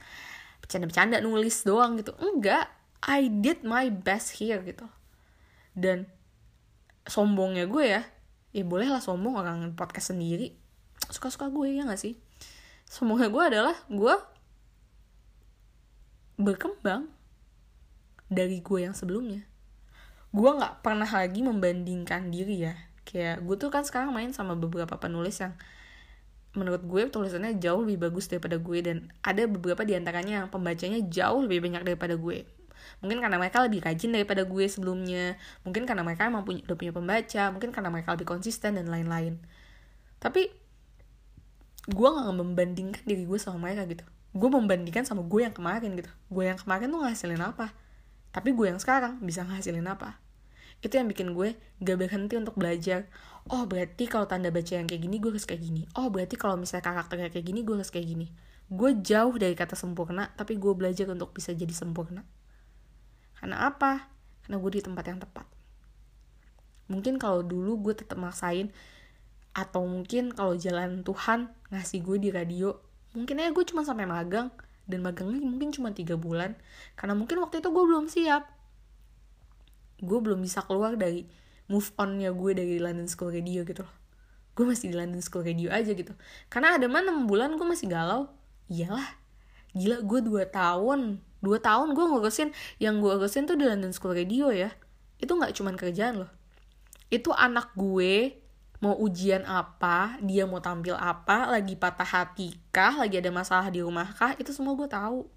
[0.60, 2.12] bercanda-bercanda nulis doang gitu.
[2.20, 2.68] Enggak.
[3.00, 4.84] I did my best here gitu.
[5.72, 6.04] Dan
[7.08, 8.02] sombongnya gue ya
[8.50, 10.52] ya boleh lah sombong orang podcast sendiri.
[11.08, 12.20] Suka-suka gue ya gak sih?
[12.84, 14.14] Sombongnya gue adalah gue
[16.36, 17.08] berkembang
[18.28, 19.48] dari gue yang sebelumnya.
[20.30, 22.74] Gue nggak pernah lagi membandingkan diri ya
[23.10, 25.58] kayak gue tuh kan sekarang main sama beberapa penulis yang
[26.54, 31.02] menurut gue tulisannya jauh lebih bagus daripada gue dan ada beberapa di antaranya yang pembacanya
[31.10, 32.46] jauh lebih banyak daripada gue.
[33.02, 36.92] Mungkin karena mereka lebih rajin daripada gue sebelumnya mungkin karena mereka emang punya, udah punya
[36.94, 39.38] pembaca mungkin karena mereka lebih konsisten dan lain-lain.
[40.22, 40.50] Tapi
[41.90, 44.06] gue gak membandingkan diri gue sama mereka gitu.
[44.30, 46.10] Gue membandingkan sama gue yang kemarin gitu.
[46.30, 47.74] Gue yang kemarin tuh ngasilin apa?
[48.30, 50.29] Tapi gue yang sekarang bisa ngasilin apa
[50.80, 53.04] itu yang bikin gue gak berhenti untuk belajar.
[53.52, 55.84] Oh berarti kalau tanda baca yang kayak gini gue harus kayak gini.
[55.96, 58.26] Oh berarti kalau misalnya karakternya kayak gini gue harus kayak gini.
[58.70, 62.24] Gue jauh dari kata sempurna tapi gue belajar untuk bisa jadi sempurna.
[63.36, 64.08] Karena apa?
[64.44, 65.46] Karena gue di tempat yang tepat.
[66.88, 68.72] Mungkin kalau dulu gue tetap maksain
[69.52, 72.72] atau mungkin kalau jalan Tuhan ngasih gue di radio
[73.12, 74.48] mungkin aja gue cuma sampai magang.
[74.90, 76.58] Dan magangnya mungkin cuma tiga bulan.
[76.98, 78.59] Karena mungkin waktu itu gue belum siap
[80.00, 81.28] gue belum bisa keluar dari
[81.70, 83.94] move onnya gue dari London School Radio gitu loh.
[84.58, 86.12] Gue masih di London School Radio aja gitu.
[86.50, 88.28] Karena ada mana 6 bulan gue masih galau.
[88.66, 89.16] Iyalah.
[89.72, 91.22] Gila gue 2 tahun.
[91.40, 92.50] 2 tahun gue ngurusin
[92.82, 94.74] yang gue urusin tuh di London School Radio ya.
[95.22, 96.30] Itu nggak cuman kerjaan loh.
[97.08, 98.40] Itu anak gue
[98.80, 103.84] mau ujian apa, dia mau tampil apa, lagi patah hati kah, lagi ada masalah di
[103.84, 105.28] rumah kah, itu semua gue tahu.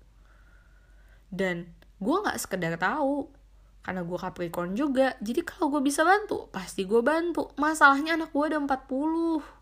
[1.27, 1.67] Dan
[1.99, 3.27] gue nggak sekedar tahu,
[3.83, 5.19] karena gue Capricorn juga.
[5.19, 7.51] Jadi kalau gue bisa bantu pasti gue bantu.
[7.59, 9.61] Masalahnya anak gue ada 40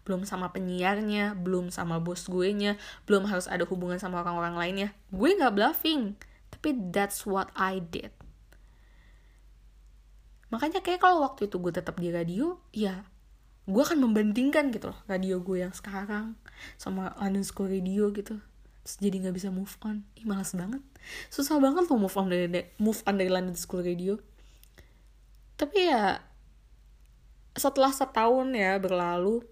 [0.00, 4.88] belum sama penyiarnya belum sama bos gue nya belum harus ada hubungan sama orang-orang lainnya.
[5.12, 6.16] Gue nggak bluffing
[6.48, 8.10] tapi that's what I did.
[10.50, 13.06] Makanya kayak kalau waktu itu gue tetap di radio ya
[13.70, 16.34] gue akan membandingkan gitu loh radio gue yang sekarang
[16.74, 18.42] sama London School Radio gitu
[18.80, 20.02] terus jadi nggak bisa move on.
[20.16, 20.80] Ih malas banget.
[21.28, 22.46] Susah banget loh move on dari
[22.80, 24.20] move on dari London School Radio
[25.60, 26.24] tapi ya
[27.52, 29.44] setelah setahun ya berlalu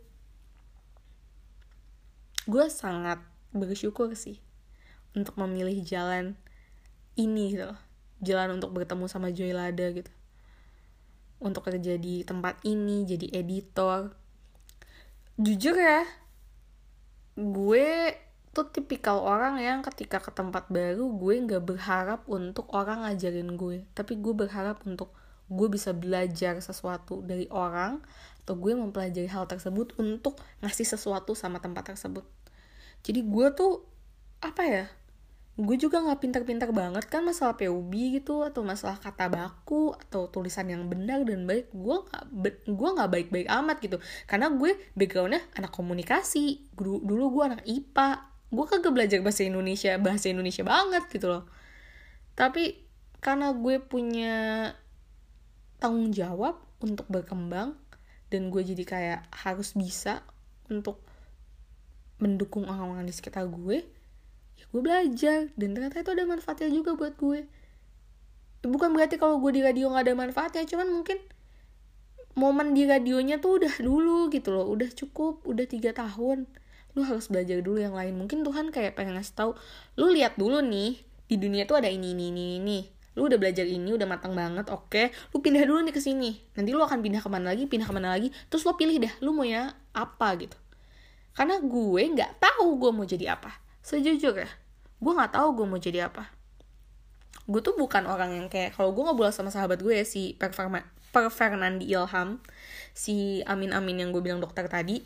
[2.48, 3.20] gue sangat
[3.52, 4.40] bersyukur sih
[5.12, 6.32] untuk memilih jalan
[7.12, 7.80] ini gitu loh.
[8.24, 10.08] Jalan untuk bertemu sama Joy Lada gitu.
[11.44, 14.16] Untuk kerja di tempat ini jadi editor.
[15.36, 16.08] Jujur ya
[17.36, 18.16] gue
[18.52, 23.84] tuh tipikal orang yang ketika ke tempat baru gue nggak berharap untuk orang ngajarin gue.
[23.92, 25.12] Tapi gue berharap untuk
[25.48, 28.04] gue bisa belajar sesuatu dari orang
[28.44, 32.24] atau gue mempelajari hal tersebut untuk ngasih sesuatu sama tempat tersebut.
[33.04, 33.84] Jadi gue tuh
[34.38, 34.84] apa ya
[35.58, 40.70] gue juga nggak pintar-pintar banget kan masalah PUB gitu atau masalah kata baku atau tulisan
[40.70, 41.74] yang benar dan baik.
[41.74, 42.24] Gue nggak
[42.70, 43.98] gue nggak baik-baik amat gitu.
[44.30, 46.70] Karena gue backgroundnya anak komunikasi.
[46.78, 51.44] Dulu, dulu gue anak IPA gue kagak belajar bahasa Indonesia bahasa Indonesia banget gitu loh.
[52.32, 52.80] Tapi
[53.20, 54.36] karena gue punya
[55.82, 57.76] tanggung jawab untuk berkembang
[58.32, 60.24] dan gue jadi kayak harus bisa
[60.72, 61.02] untuk
[62.18, 63.84] mendukung orang-orang di sekitar gue
[64.58, 65.52] ya gue belajar.
[65.54, 67.44] Dan ternyata itu ada manfaatnya juga buat gue.
[68.64, 71.18] Bukan berarti kalau gue di radio nggak ada manfaatnya cuman mungkin
[72.34, 74.66] momen di radionya tuh udah dulu gitu loh.
[74.72, 76.48] Udah cukup udah tiga tahun
[76.96, 78.14] lu harus belajar dulu yang lain.
[78.16, 79.50] Mungkin Tuhan kayak pengen ngasih tahu
[79.98, 82.78] lu lihat dulu nih di dunia tuh ada ini ini ini ini.
[83.18, 85.10] Lu udah belajar ini udah matang banget oke.
[85.34, 86.38] Lu pindah dulu nih ke sini.
[86.54, 88.30] Nanti lu akan pindah ke mana lagi pindah ke mana lagi.
[88.46, 90.56] Terus lu pilih deh lu mau ya apa gitu.
[91.34, 93.58] Karena gue nggak tahu gue mau jadi apa.
[93.82, 94.48] Sejujurnya
[94.98, 96.30] gue nggak tahu gue mau jadi apa.
[97.48, 100.52] Gue tuh bukan orang yang kayak kalau gue ngobrol sama sahabat gue si Per,
[101.14, 102.42] per Fernandi Ilham
[102.92, 105.00] si Amin Amin yang gue bilang dokter tadi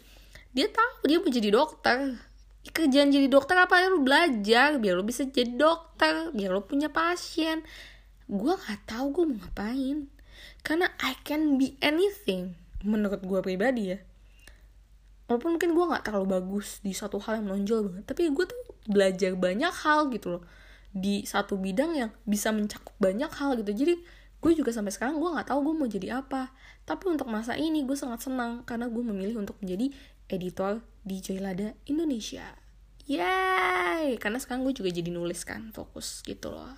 [0.52, 2.20] dia tahu dia mau jadi dokter.
[2.62, 3.90] Kerjaan jadi dokter apa ya?
[3.90, 7.64] Lu belajar biar lu bisa jadi dokter biar lu punya pasien.
[8.28, 10.06] Gue nggak tahu gue mau ngapain.
[10.62, 13.98] Karena I can be anything menurut gue pribadi ya.
[15.26, 18.60] Walaupun mungkin gue nggak terlalu bagus di satu hal yang menonjol banget tapi gue tuh
[18.84, 20.42] belajar banyak hal gitu loh.
[20.92, 23.72] Di satu bidang yang bisa mencakup banyak hal gitu.
[23.72, 23.94] Jadi
[24.42, 26.52] gue juga sampai sekarang gue nggak tahu gue mau jadi apa.
[26.84, 29.94] Tapi untuk masa ini gue sangat senang karena gue memilih untuk menjadi
[30.30, 32.58] editor di Joylada Indonesia.
[33.06, 34.16] Yay!
[34.22, 36.70] Karena sekarang gue juga jadi nulis kan, fokus gitu loh.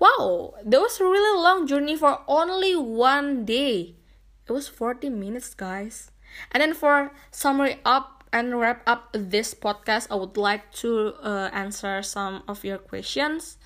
[0.00, 4.00] Wow, that was a really long journey for only one day.
[4.48, 6.08] It was 40 minutes, guys.
[6.54, 11.50] And then for summary up and wrap up this podcast, I would like to uh,
[11.52, 13.58] answer some of your questions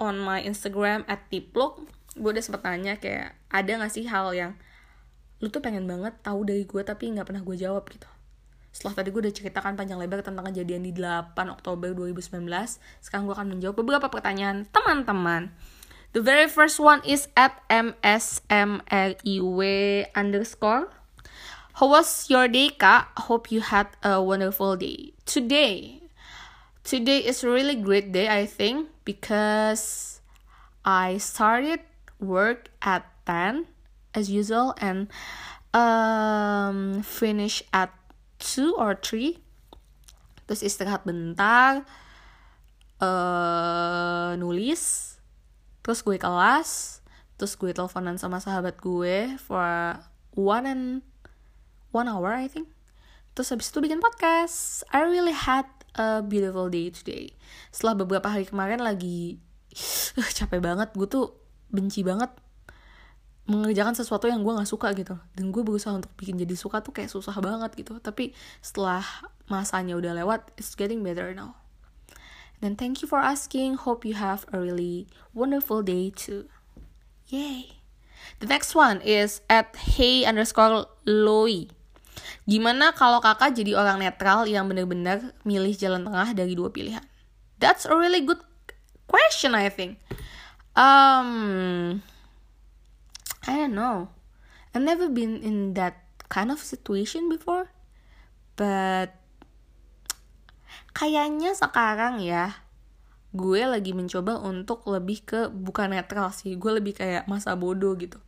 [0.00, 1.86] on my Instagram at tipluk.
[2.18, 4.58] Gue udah sempet tanya kayak, ada gak sih hal yang
[5.38, 8.10] lu tuh pengen banget tahu dari gue tapi nggak pernah gue jawab gitu.
[8.74, 12.46] Setelah tadi gue udah ceritakan panjang lebar tentang kejadian di 8 Oktober 2019
[13.02, 15.50] sekarang gue akan menjawab beberapa pertanyaan teman-teman.
[16.16, 19.60] The very first one is at msmriw
[20.16, 20.90] underscore.
[21.78, 23.14] How was your day kak?
[23.30, 25.14] Hope you had a wonderful day.
[25.22, 26.02] Today
[26.82, 30.18] today is a really great day I think because
[30.82, 31.84] I started
[32.18, 33.77] work at 10
[34.14, 35.08] as usual and
[35.72, 37.92] um, finish at
[38.38, 39.42] two or three.
[40.48, 41.84] Terus istirahat bentar
[43.02, 45.16] uh, nulis.
[45.84, 47.00] Terus gue kelas.
[47.38, 49.98] Terus gue teleponan sama sahabat gue for
[50.34, 50.84] one and
[51.92, 52.72] one hour I think.
[53.36, 54.82] Terus habis itu bikin podcast.
[54.90, 57.36] I really had a beautiful day today.
[57.70, 59.38] Setelah beberapa hari kemarin lagi
[60.38, 60.90] capek banget.
[60.96, 61.38] Gue tuh
[61.68, 62.32] benci banget
[63.48, 65.16] mengerjakan sesuatu yang gue nggak suka gitu.
[65.32, 67.96] Dan gue berusaha untuk bikin jadi suka tuh kayak susah banget gitu.
[67.98, 69.02] Tapi setelah
[69.48, 71.56] masanya udah lewat it's getting better now.
[72.60, 73.80] Then thank you for asking.
[73.80, 76.52] Hope you have a really wonderful day too.
[77.32, 77.80] Yay.
[78.44, 81.72] The next one is at hey underscore loi.
[82.44, 87.04] Gimana kalau kakak jadi orang netral yang bener-bener milih jalan tengah dari dua pilihan?
[87.62, 88.42] That's a really good
[89.08, 90.02] question I think.
[90.76, 92.04] Um
[93.48, 94.12] I don't know.
[94.76, 97.72] I've never been in that kind of situation before.
[98.60, 99.16] But
[100.92, 102.68] kayaknya sekarang ya
[103.32, 106.60] gue lagi mencoba untuk lebih ke bukan netral sih.
[106.60, 108.20] Gue lebih kayak masa bodoh gitu.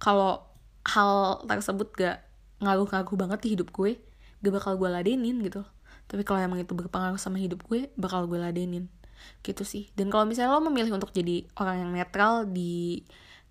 [0.00, 0.44] Kalau
[0.88, 2.24] hal tersebut gak
[2.64, 4.00] ngaruh-ngaruh banget di hidup gue,
[4.40, 5.64] gak bakal gue ladenin gitu.
[6.08, 8.92] Tapi kalau emang itu berpengaruh sama hidup gue, bakal gue ladenin.
[9.40, 9.88] Gitu sih.
[9.96, 13.04] Dan kalau misalnya lo memilih untuk jadi orang yang netral di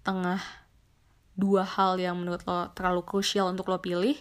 [0.06, 0.42] tengah
[1.38, 4.16] dua hal yang menurut lo terlalu krusial untuk lo pilih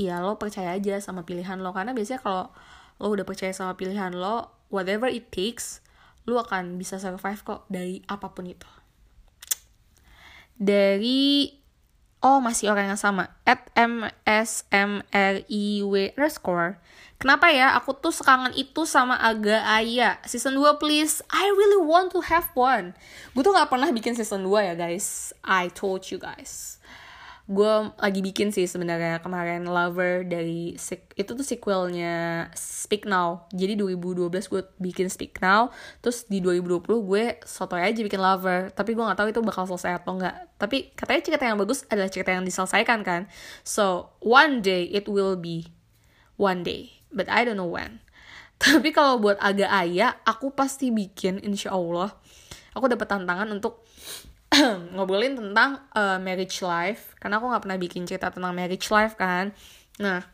[0.00, 1.76] ya lo percaya aja sama pilihan lo.
[1.76, 2.44] Karena biasanya kalau
[2.96, 5.84] lo udah percaya sama pilihan lo whatever it takes
[6.24, 8.68] lo akan bisa survive kok dari apa pun itu.
[10.60, 11.59] Dari
[12.20, 13.32] oh masih orang yang sama.
[13.44, 15.12] At msmriw
[16.16, 16.80] underscore.
[17.20, 17.76] Kenapa ya?
[17.76, 20.16] Aku tuh sekangen itu sama Aga Aya.
[20.24, 21.20] Season 2 please.
[21.28, 22.96] I really want to have one.
[23.36, 25.36] Gue tuh gak pernah bikin season 2 ya guys.
[25.44, 26.80] I told you guys
[27.50, 30.78] Gue lagi bikin sih sebenarnya kemarin Lover dari
[31.18, 37.24] Itu tuh sequelnya Speak Now Jadi 2012 gue bikin Speak Now Terus di 2020 gue
[37.42, 41.22] sotoy aja bikin Lover Tapi gue gak tahu itu bakal selesai atau enggak Tapi katanya
[41.26, 43.26] cerita yang bagus adalah cerita yang diselesaikan kan
[43.66, 45.74] So one day it will be
[46.38, 48.00] One day but I don't know when.
[48.62, 52.14] Tapi kalau buat agak ayah, aku pasti bikin insya Allah.
[52.76, 53.82] Aku dapat tantangan untuk
[54.98, 59.54] ngobrolin tentang uh, marriage life karena aku nggak pernah bikin cerita tentang marriage life kan.
[60.02, 60.26] Nah,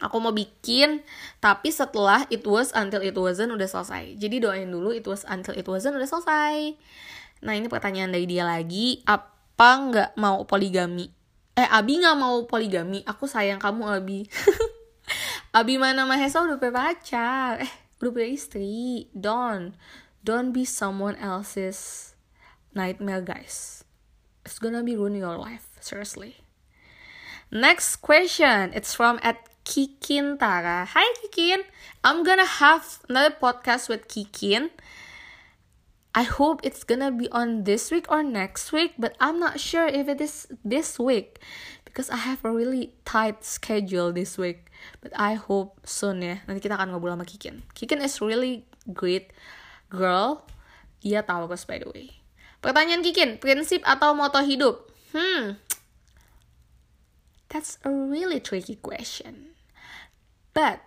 [0.00, 1.04] aku mau bikin
[1.42, 4.16] tapi setelah it was until it wasn't udah selesai.
[4.16, 6.72] Jadi doain dulu it was until it wasn't udah selesai.
[7.44, 11.06] Nah ini pertanyaan dari dia lagi, apa nggak mau poligami?
[11.54, 14.20] Eh Abi nggak mau poligami, aku sayang kamu Abi.
[15.58, 19.74] Abimana Mahesa udah punya pacar eh udah punya istri don't
[20.22, 22.12] don't be someone else's
[22.74, 23.84] nightmare guys
[24.44, 26.36] it's gonna be ruining your life seriously
[27.50, 30.88] next question it's from at Kikin Tara.
[30.88, 31.60] Hi Kikin,
[32.00, 34.72] I'm gonna have another podcast with Kikin.
[36.16, 39.84] I hope it's gonna be on this week or next week, but I'm not sure
[39.84, 41.44] if it is this week
[41.84, 44.72] because I have a really tight schedule this week.
[45.04, 46.40] But I hope soon ya.
[46.48, 47.60] Nanti kita akan ngobrol sama Kikin.
[47.76, 49.36] Kikin is really great
[49.92, 50.48] girl.
[51.04, 52.17] Dia tahu Taurus by the way.
[52.58, 54.90] Pertanyaan Kikin, prinsip atau moto hidup?
[55.14, 55.56] Hmm,
[57.48, 59.56] that's a really tricky question.
[60.52, 60.84] But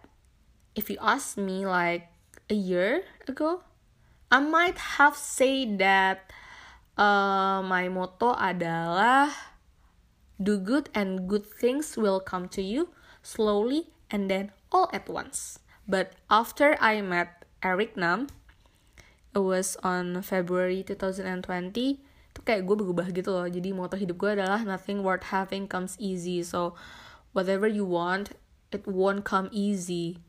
[0.75, 2.11] if you ask me like
[2.49, 3.63] a year ago,
[4.31, 6.31] I might have said that
[6.97, 9.31] uh, my motto adalah
[10.41, 12.89] do good and good things will come to you
[13.21, 15.59] slowly and then all at once.
[15.87, 18.27] But after I met Eric Nam,
[19.39, 21.31] was on February 2020,
[21.71, 23.47] itu kayak gue berubah gitu loh.
[23.47, 26.43] Jadi motto hidup gue adalah nothing worth having comes easy.
[26.43, 26.75] So
[27.31, 28.35] whatever you want,
[28.75, 30.19] it won't come easy.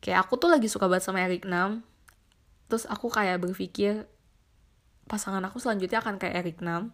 [0.00, 1.84] Kayak aku tuh lagi suka banget sama Eric Nam
[2.66, 4.06] terus aku kayak berpikir
[5.06, 6.90] pasangan aku selanjutnya akan kayak Eric Nam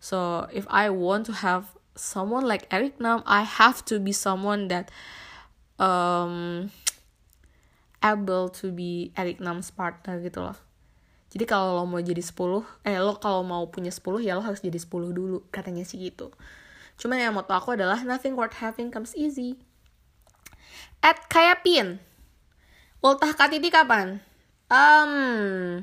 [0.00, 4.72] so if I want to have someone like Eric Nam I have to be someone
[4.72, 4.88] that
[5.76, 6.68] um
[8.00, 10.56] able to be Eric Nam's partner gitu loh
[11.30, 12.34] jadi kalau lo mau jadi 10
[12.82, 16.34] eh lo kalau mau punya 10 ya lo harus jadi 10 dulu katanya sih gitu.
[16.98, 19.54] Cuman yang moto aku adalah nothing worth having comes easy.
[20.98, 22.02] At kayak pin.
[23.00, 24.18] Ultah katiti kapan?
[24.66, 25.80] Um,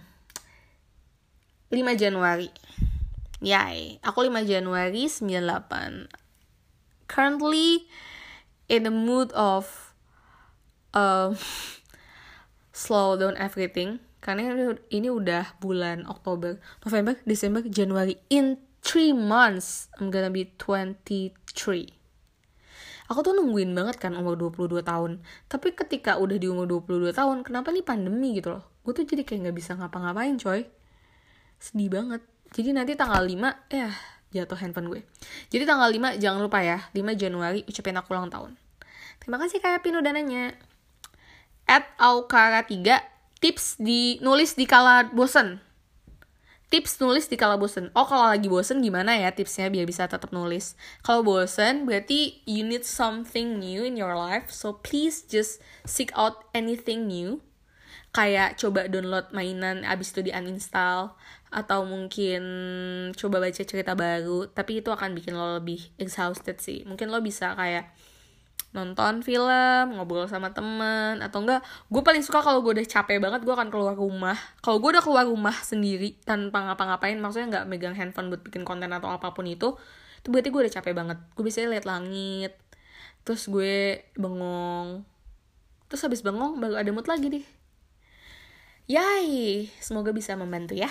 [1.71, 2.51] 5 Januari.
[3.39, 6.11] Yay, aku 5 Januari 98.
[7.07, 7.87] Currently
[8.67, 9.95] in the mood of
[10.91, 11.31] uh,
[12.75, 18.19] slow down everything karena ini udah bulan Oktober, November, Desember, Januari.
[18.27, 21.95] In 3 months I'm gonna be 23
[23.07, 25.23] aku tuh nungguin banget kan umur 22 tahun.
[25.47, 28.63] Tapi ketika udah di umur 22 tahun kenapa nih pandemi gitu loh?
[28.83, 30.67] Gue tuh jadi kayak nggak bisa ngapa-ngapain coy.
[31.55, 32.21] Sedih banget.
[32.51, 33.91] Jadi nanti tanggal 5 ya
[34.35, 35.01] jatuh handphone gue.
[35.47, 38.59] Jadi tanggal 5 jangan lupa ya 5 Januari ucapin aku ulang tahun.
[39.23, 40.55] Terima kasih kayak Pin udah nanya
[41.67, 45.61] at aukara 3 tips di nulis di kala bosen
[46.67, 47.87] tips nulis di kala bosen.
[47.95, 50.75] Oh, kalau lagi bosen gimana ya tipsnya biar bisa tetap nulis?
[50.99, 54.51] Kalau bosen berarti you need something new in your life.
[54.51, 57.39] So please just seek out anything new.
[58.11, 61.15] Kayak coba download mainan abis itu di uninstall
[61.47, 62.43] atau mungkin
[63.15, 66.83] coba baca cerita baru, tapi itu akan bikin lo lebih exhausted sih.
[66.83, 67.93] Mungkin lo bisa kayak
[68.77, 73.41] nonton film ngobrol sama temen atau enggak gue paling suka kalau gue udah capek banget
[73.41, 77.97] gue akan keluar rumah kalau gue udah keluar rumah sendiri tanpa ngapa-ngapain maksudnya nggak megang
[77.97, 79.73] handphone buat bikin konten atau apa pun itu
[80.21, 82.53] itu berarti gue udah capek banget gue bisa lihat langit
[83.25, 85.01] terus gue bengong
[85.89, 87.57] terus habis bengong baru ada mood lagi deh
[88.87, 90.87] Yay, semoga bisa membantu ya.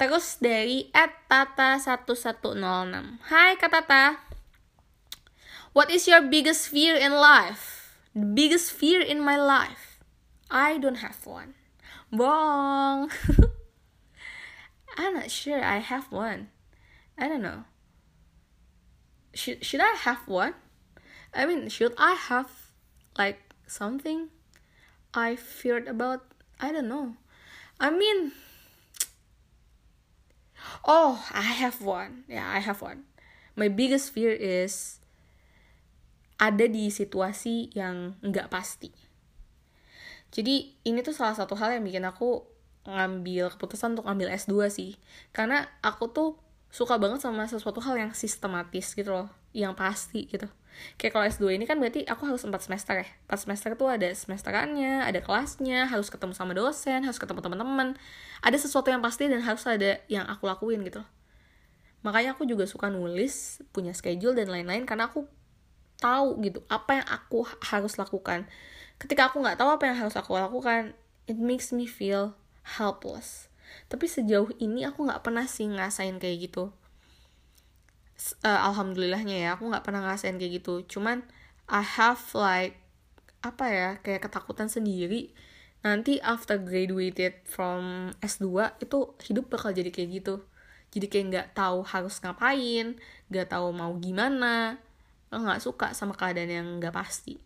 [0.00, 3.20] Terus dari @tata1106.
[3.28, 4.31] Hai Kak Tata.
[5.72, 7.96] What is your biggest fear in life?
[8.14, 10.04] The biggest fear in my life?
[10.50, 11.54] I don't have one.
[12.12, 13.10] Wrong.
[14.98, 16.48] I'm not sure I have one.
[17.16, 17.64] I don't know.
[19.32, 20.52] Should should I have one?
[21.32, 22.52] I mean, should I have
[23.16, 24.28] like something
[25.14, 26.28] I feared about?
[26.60, 27.16] I don't know.
[27.80, 28.32] I mean,
[30.84, 32.24] oh, I have one.
[32.28, 33.04] Yeah, I have one.
[33.56, 35.00] My biggest fear is
[36.42, 38.90] ada di situasi yang nggak pasti.
[40.34, 42.42] Jadi ini tuh salah satu hal yang bikin aku
[42.82, 44.98] ngambil keputusan untuk ambil S2 sih.
[45.30, 46.30] Karena aku tuh
[46.74, 50.50] suka banget sama sesuatu hal yang sistematis gitu loh, yang pasti gitu.
[50.98, 53.08] Kayak kalau S2 ini kan berarti aku harus 4 semester ya.
[53.30, 57.94] 4 semester tuh ada semesterannya, ada kelasnya, harus ketemu sama dosen, harus ketemu teman-teman.
[58.42, 61.10] Ada sesuatu yang pasti dan harus ada yang aku lakuin gitu loh.
[62.02, 65.28] Makanya aku juga suka nulis, punya schedule dan lain-lain karena aku
[66.02, 68.50] tahu gitu apa yang aku harus lakukan.
[68.98, 70.98] Ketika aku nggak tahu apa yang harus aku lakukan
[71.30, 72.34] it makes me feel
[72.76, 73.46] helpless.
[73.86, 76.74] Tapi sejauh ini aku nggak pernah sih ngasain kayak gitu.
[78.42, 80.82] Uh, alhamdulillahnya ya aku nggak pernah ngerasain kayak gitu.
[80.98, 81.22] Cuman
[81.70, 82.78] I have like
[83.42, 85.34] apa ya kayak ketakutan sendiri.
[85.82, 90.34] Nanti after graduated from S2 itu hidup bakal jadi kayak gitu.
[90.92, 93.00] Jadi kayak nggak tahu harus ngapain
[93.32, 94.76] nggak tahu mau gimana
[95.32, 97.40] lo nggak suka sama keadaan yang nggak pasti.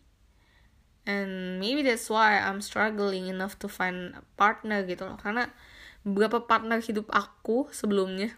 [1.07, 5.15] And maybe that's why I'm struggling enough to find a partner gitu loh.
[5.15, 5.47] Karena
[6.03, 8.35] beberapa partner hidup aku sebelumnya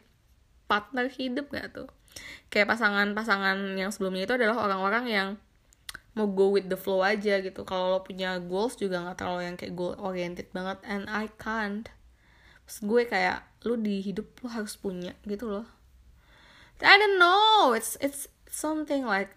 [0.69, 1.89] partner hidup gak tuh?
[2.53, 5.29] Kayak pasangan-pasangan yang sebelumnya itu adalah orang-orang yang
[6.13, 7.65] mau go with the flow aja gitu.
[7.65, 10.77] Kalau lo punya goals juga nggak terlalu yang kayak goal oriented banget.
[10.85, 11.89] And I can't.
[12.69, 15.65] Maksud gue kayak lo di hidup lo harus punya gitu loh.
[16.85, 17.73] I don't know.
[17.73, 19.33] It's it's something like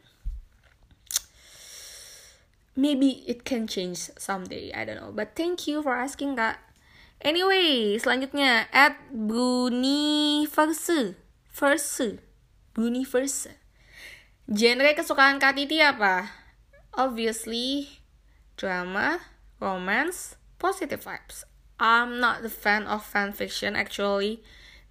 [2.77, 5.13] maybe it can change someday I don't know.
[5.13, 6.59] But thank you for asking kak.
[7.21, 11.15] Anyway selanjutnya at Buniverse.
[11.53, 12.19] Verse.
[12.73, 13.53] Buniverse.
[14.49, 16.33] Genre kesukaan kak Titi apa?
[16.93, 17.89] Obviously
[18.57, 19.21] drama,
[19.61, 21.45] romance, positive vibes.
[21.81, 24.43] I'm not the fan of fan fiction actually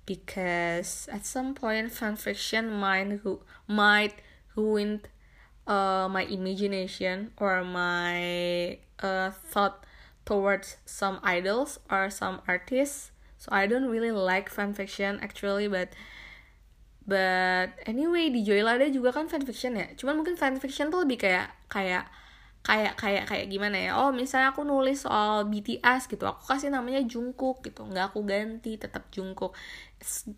[0.06, 4.20] because at some point fan fiction might ru- might
[4.56, 5.02] ruin
[5.68, 9.86] uh, my imagination or my uh, thought
[10.26, 13.12] towards some idols or some artists.
[13.38, 15.90] So I don't really like fan fiction actually, but
[17.08, 19.90] but anyway di Joylada juga kan fanfiction ya.
[19.98, 22.06] Cuman mungkin fanfiction tuh lebih kayak kayak
[22.62, 23.92] kayak kayak kayak gimana ya?
[23.98, 27.82] Oh misalnya aku nulis soal BTS gitu aku kasih namanya Jungkook gitu.
[27.90, 29.58] Nggak aku ganti tetap Jungkook.
[29.98, 30.30] It's,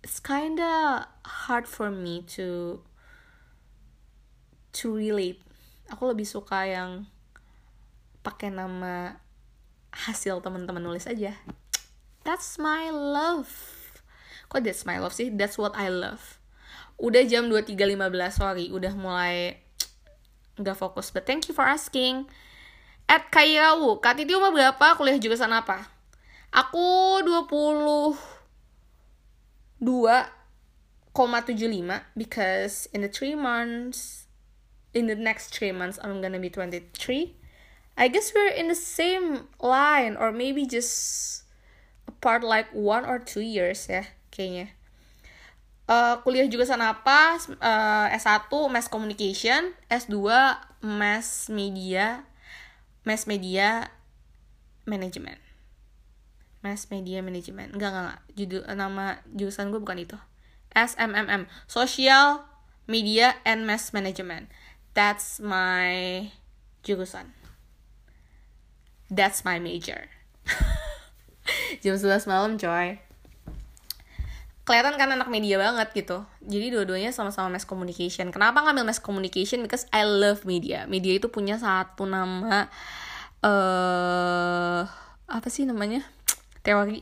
[0.00, 2.80] it's kinda hard for me to
[4.82, 5.40] to relate.
[5.88, 7.08] Aku lebih suka yang
[8.20, 9.16] pakai nama
[9.94, 11.32] hasil teman-teman nulis aja.
[12.26, 13.46] That's my love.
[14.50, 15.30] Kok that's my love sih?
[15.30, 16.42] That's what I love.
[16.98, 17.96] Udah jam 23.15
[18.34, 18.66] sorry.
[18.74, 19.62] Udah mulai
[20.58, 21.14] nggak fokus.
[21.14, 22.26] But thank you for asking.
[23.06, 24.98] At Kairawu Kak Titi umur berapa?
[24.98, 25.86] Kuliah jurusan apa?
[26.50, 29.78] Aku 22,75
[32.18, 34.25] because in the three months
[34.96, 37.36] in the next three months I'm gonna be 23
[37.96, 41.44] I guess we're in the same line or maybe just
[42.08, 44.76] apart like one or two years ya kayaknya.
[45.86, 47.40] Uh, kuliah jurusan apa?
[47.56, 49.72] Uh, S1 Mass Communication.
[49.88, 50.18] S2
[50.84, 52.28] Mass Media.
[53.06, 53.88] Mass Media
[54.84, 55.40] Management.
[56.60, 57.72] Mass Media Management.
[57.72, 58.20] Enggak enggak, enggak.
[58.34, 60.18] judul nama jurusan gue bukan itu.
[60.76, 62.44] SMMM Social
[62.90, 64.52] Media and Mass Management
[64.96, 66.24] that's my
[66.80, 67.36] jurusan
[69.10, 70.10] that's my major.
[71.82, 72.98] Jam 11 malam coy.
[74.66, 76.26] Kelihatan kan anak media banget gitu.
[76.42, 78.34] Jadi dua-duanya sama-sama mass communication.
[78.34, 79.62] Kenapa ngambil mass communication?
[79.62, 80.90] Because I love media.
[80.90, 82.66] Media itu punya satu nama
[83.46, 84.82] eh uh,
[85.30, 86.02] apa sih namanya?
[86.66, 86.98] Teori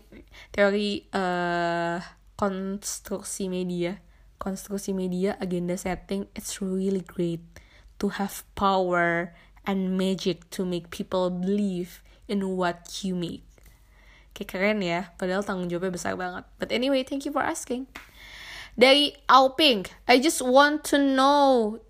[0.53, 1.97] teori uh,
[2.37, 3.97] konstruksi media.
[4.37, 7.41] Konstruksi media agenda setting it's really great
[8.05, 9.33] to have power
[9.65, 13.49] and magic to make people believe in what you make.
[14.37, 16.45] Kayak keren ya padahal tanggung jawabnya besar banget.
[16.61, 17.89] But anyway thank you for asking.
[18.77, 21.81] Dari Auping I just want to know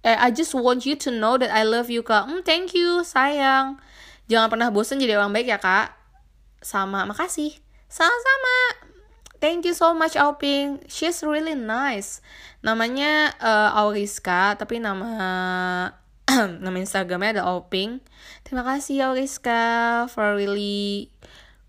[0.00, 2.24] eh, I just want you to know that I love you kak.
[2.24, 3.76] Hmm, thank you sayang.
[4.32, 5.92] Jangan pernah bosan jadi orang baik ya kak.
[6.64, 7.60] Sama makasih.
[7.92, 8.85] Sama-sama
[9.46, 10.82] Thank you so much Auping.
[10.90, 12.18] She's really nice.
[12.66, 15.94] Namanya uh, Auriska, tapi nama
[16.66, 18.02] nama Instagramnya ada Auping.
[18.42, 21.14] Terima kasih Auriska for really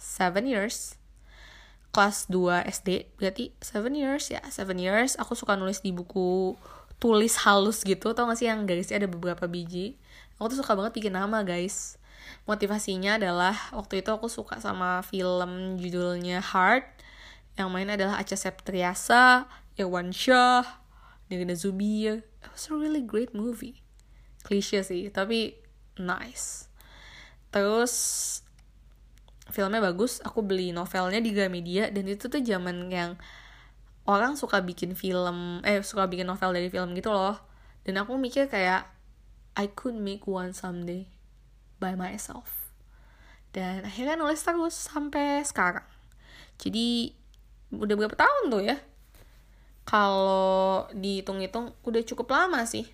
[0.00, 0.96] 7 years.
[1.94, 5.14] Kelas 2 SD, berarti 7 years ya, 7 years.
[5.20, 6.56] Aku suka nulis di buku
[7.02, 9.98] tulis halus gitu tau gak sih yang garisnya ada beberapa biji
[10.38, 12.00] aku tuh suka banget bikin nama guys
[12.48, 16.86] motivasinya adalah waktu itu aku suka sama film judulnya Heart
[17.54, 19.46] yang main adalah Acha Septriasa,
[19.78, 20.82] Irwan Shah,
[21.30, 22.26] Nirina Zubir.
[22.44, 23.80] It was a really great movie.
[24.44, 25.56] Klise sih, tapi
[25.96, 26.68] nice.
[27.48, 27.94] Terus
[29.48, 33.16] filmnya bagus, aku beli novelnya di Gramedia dan itu tuh zaman yang
[34.04, 37.40] orang suka bikin film eh suka bikin novel dari film gitu loh
[37.88, 38.88] dan aku mikir kayak
[39.56, 41.08] I could make one someday
[41.80, 42.72] by myself
[43.56, 45.86] dan akhirnya nulis terus sampai sekarang
[46.60, 47.16] jadi
[47.72, 48.76] udah berapa tahun tuh ya
[49.84, 52.88] kalau dihitung-hitung udah cukup lama sih.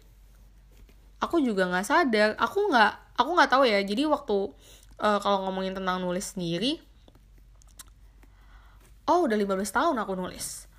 [1.22, 2.30] Aku juga nggak sadar.
[2.36, 3.78] Aku nggak aku nggak tahu ya.
[3.82, 4.36] Jadi waktu
[5.01, 6.82] uh, kalau ngomongin tentang nulis sendiri
[9.11, 10.70] oh udah 15 tahun aku nulis.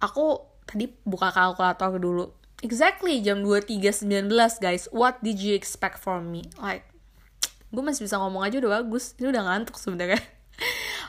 [0.00, 2.32] Aku tadi buka kalkulator dulu.
[2.64, 4.32] Exactly jam 23.19
[4.64, 4.88] guys.
[4.90, 6.48] What did you expect from me?
[6.56, 6.88] Like
[7.74, 9.12] gue masih bisa ngomong aja udah bagus.
[9.20, 10.18] Ini udah ngantuk sebenarnya.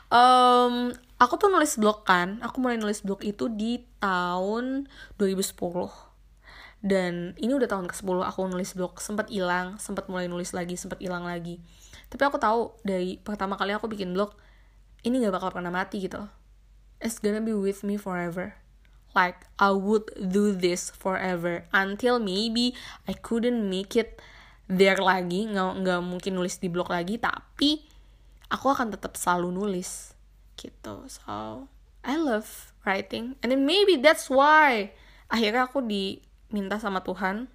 [0.10, 4.88] Um, aku tuh nulis blog kan aku mulai nulis blog itu di tahun
[5.20, 6.10] 2010
[6.80, 11.04] dan ini udah tahun ke-10 aku nulis blog sempat hilang sempat mulai nulis lagi sempat
[11.04, 11.60] hilang lagi.
[12.08, 14.32] Tapi aku tahu dari pertama kali aku bikin blog
[15.04, 16.24] ini gak bakal pernah mati gitu.
[17.04, 18.56] It's gonna be with me forever.
[19.12, 21.68] Like I would do this forever.
[21.76, 22.80] Until maybe
[23.12, 24.24] I couldn't make it
[24.72, 27.82] there lagi nggak nggak mungkin nulis di blog lagi tapi
[28.54, 30.14] aku akan tetap selalu nulis
[30.60, 31.08] gitu.
[31.08, 31.72] So
[32.04, 33.40] I love writing.
[33.40, 34.92] And then maybe that's why
[35.32, 37.48] akhirnya aku diminta sama Tuhan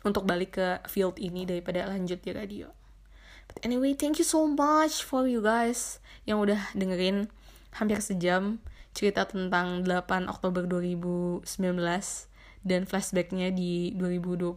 [0.00, 2.72] untuk balik ke field ini daripada lanjut di radio.
[3.52, 7.28] But anyway thank you so much for you guys yang udah dengerin
[7.76, 8.62] hampir sejam
[8.96, 11.44] cerita tentang 8 Oktober 2019
[12.64, 14.56] dan flashbacknya di 2020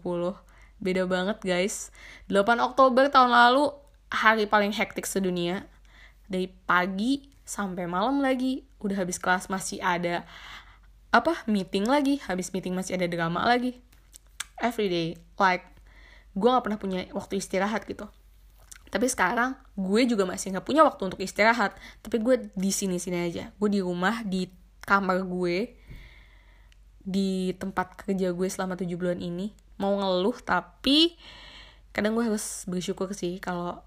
[0.84, 1.90] beda banget guys.
[2.28, 3.72] 8 Oktober tahun lalu
[4.14, 5.66] hari paling hektik sedunia
[6.34, 8.66] dari pagi sampai malam lagi.
[8.82, 10.26] Udah habis kelas masih ada
[11.14, 12.18] apa meeting lagi.
[12.26, 13.78] Habis meeting masih ada drama lagi.
[14.58, 15.70] Everyday like
[16.34, 18.10] gue nggak pernah punya waktu istirahat gitu.
[18.90, 21.78] Tapi sekarang gue juga masih nggak punya waktu untuk istirahat.
[22.02, 23.54] Tapi gue di sini sini aja.
[23.62, 24.50] Gue di rumah di
[24.82, 25.78] kamar gue
[27.04, 29.54] di tempat kerja gue selama tujuh bulan ini.
[29.78, 31.14] Mau ngeluh tapi
[31.94, 33.86] kadang gue harus bersyukur sih kalau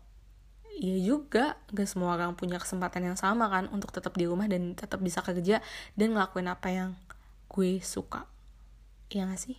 [0.76, 4.76] iya juga gak semua orang punya kesempatan yang sama kan untuk tetap di rumah dan
[4.76, 5.64] tetap bisa kerja
[5.96, 6.90] dan ngelakuin apa yang
[7.48, 8.28] gue suka.
[9.08, 9.56] Iya gak sih?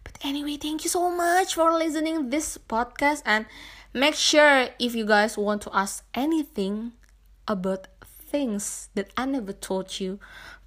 [0.00, 3.44] But anyway thank you so much for listening this podcast and
[3.92, 6.96] make sure if you guys want to ask anything
[7.44, 10.16] about things that I never told you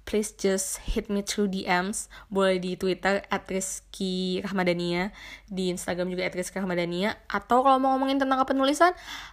[0.04, 5.10] please just hit me through DMs boleh di Twitter at Rizky Rahmadania.
[5.48, 7.16] Di Instagram juga at Rizky Rahmadania.
[7.28, 8.92] Atau kalau mau ngomongin tentang kepenulisan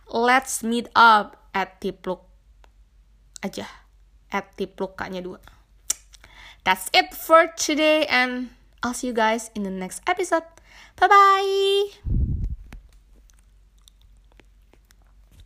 [0.10, 2.24] let's meet up at Tipluk
[3.44, 3.68] aja.
[4.32, 5.40] At Tipluk kaknya dua.
[6.64, 10.46] That's it for today and I'll see you guys in the next episode.
[10.98, 12.31] Bye bye